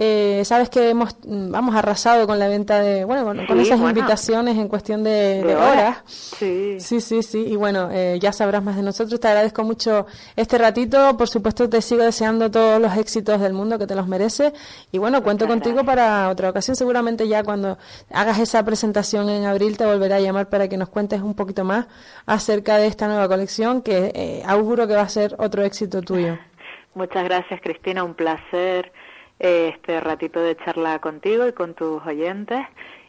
eh, 0.01 0.45
sabes 0.45 0.71
que 0.71 0.91
hemos 0.91 1.17
vamos 1.25 1.75
arrasado 1.75 2.25
con 2.29 2.39
la 2.39 2.47
venta 2.47 2.81
de, 2.81 3.05
bueno, 3.05 3.25
con, 3.49 3.59
esas 3.59 3.81
invitaciones 3.81 4.57
en 4.57 4.69
cuestión 4.69 5.03
de, 5.03 5.43
horas. 5.57 5.99
Sí. 6.07 6.77
sí, 6.79 7.01
sí, 7.01 7.21
sí. 7.25 7.39
Y 7.45 7.57
bueno, 7.57 7.89
eh, 7.91 8.17
ya 8.23 8.33
sabrás 8.33 8.63
más 8.63 8.77
de 8.77 8.83
nosotros. 8.83 9.19
Te 9.19 9.27
agradezco 9.27 9.65
mucho 9.65 10.07
este 10.37 10.57
ratito. 10.57 11.17
Por 11.17 11.29
supuesto, 11.29 11.69
te 11.69 11.83
sigo 11.83 12.05
deseando 12.05 12.49
todos 12.49 12.81
los 12.81 12.97
éxitos 12.97 13.41
del 13.41 13.55
mundo 13.55 13.77
que 13.77 13.89
te 13.89 13.97
los 13.97 14.07
mereces. 14.07 14.53
Y 14.93 14.99
bueno, 14.99 15.21
cuento 15.25 15.49
contigo 15.49 15.83
para 15.83 16.29
otra 16.29 16.51
ocasión. 16.51 16.77
Seguramente 16.77 17.27
ya 17.27 17.43
cuando 17.43 17.77
hagas 18.13 18.39
esa 18.39 18.65
presentación 18.65 19.29
en 19.29 19.47
abril 19.47 19.77
te 19.77 19.85
volveré 19.85 20.15
a 20.15 20.21
llamar 20.21 20.49
para 20.49 20.69
que 20.69 20.77
nos 20.77 20.91
cuentes 20.91 21.23
un 21.23 21.35
poquito 21.35 21.65
más 21.65 21.87
acerca 22.25 22.77
de 22.77 22.87
esta 22.87 23.09
nueva 23.09 23.27
colección 23.27 23.58
que 23.83 24.13
eh, 24.15 24.43
auguro 24.47 24.87
que 24.87 24.95
va 24.95 25.03
a 25.03 25.09
ser 25.09 25.35
otro 25.39 25.63
éxito 25.63 26.01
tuyo. 26.01 26.39
Muchas 26.95 27.25
gracias, 27.25 27.61
Cristina. 27.61 28.05
Un 28.05 28.15
placer 28.15 28.93
este 29.39 30.01
ratito 30.01 30.41
de 30.41 30.57
charla 30.57 30.99
contigo 31.01 31.47
y 31.47 31.53
con 31.53 31.75
tus 31.75 32.05
oyentes 32.07 32.61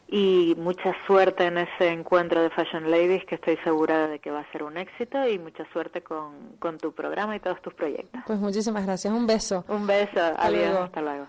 y 0.08 0.56
mucha 0.58 0.96
suerte 1.06 1.46
en 1.46 1.60
ese 1.60 1.90
encuentro 1.90 2.42
de 2.42 2.50
Fashion 2.50 2.90
Ladies 2.90 3.26
que 3.26 3.36
estoy 3.36 3.58
segura 3.64 4.08
de 4.08 4.20
que 4.20 4.32
va 4.32 4.40
a 4.40 4.52
ser 4.52 4.64
un 4.64 4.78
éxito 4.78 5.28
y 5.28 5.38
mucha 5.38 5.64
suerte 5.72 6.02
con, 6.02 6.56
con 6.60 6.78
tu 6.78 6.94
programa 6.94 7.36
y 7.36 7.40
todos 7.40 7.62
tus 7.62 7.74
proyectos. 7.74 8.22
Pues 8.26 8.40
muchísimas 8.40 8.86
gracias, 8.86 9.14
un 9.14 9.28
beso. 9.28 9.66
Un 9.68 9.86
beso, 9.86 10.20
adiós, 10.38 10.76
hasta 10.80 11.02
luego. 11.02 11.28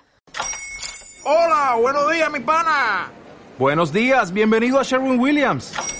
Hola, 1.24 1.76
buenos 1.78 2.10
días 2.10 2.32
mi 2.32 2.40
pana. 2.40 3.10
Buenos 3.58 3.92
días, 3.92 4.32
bienvenido 4.32 4.80
a 4.80 4.82
Sherwin 4.82 5.20
Williams. 5.20 5.99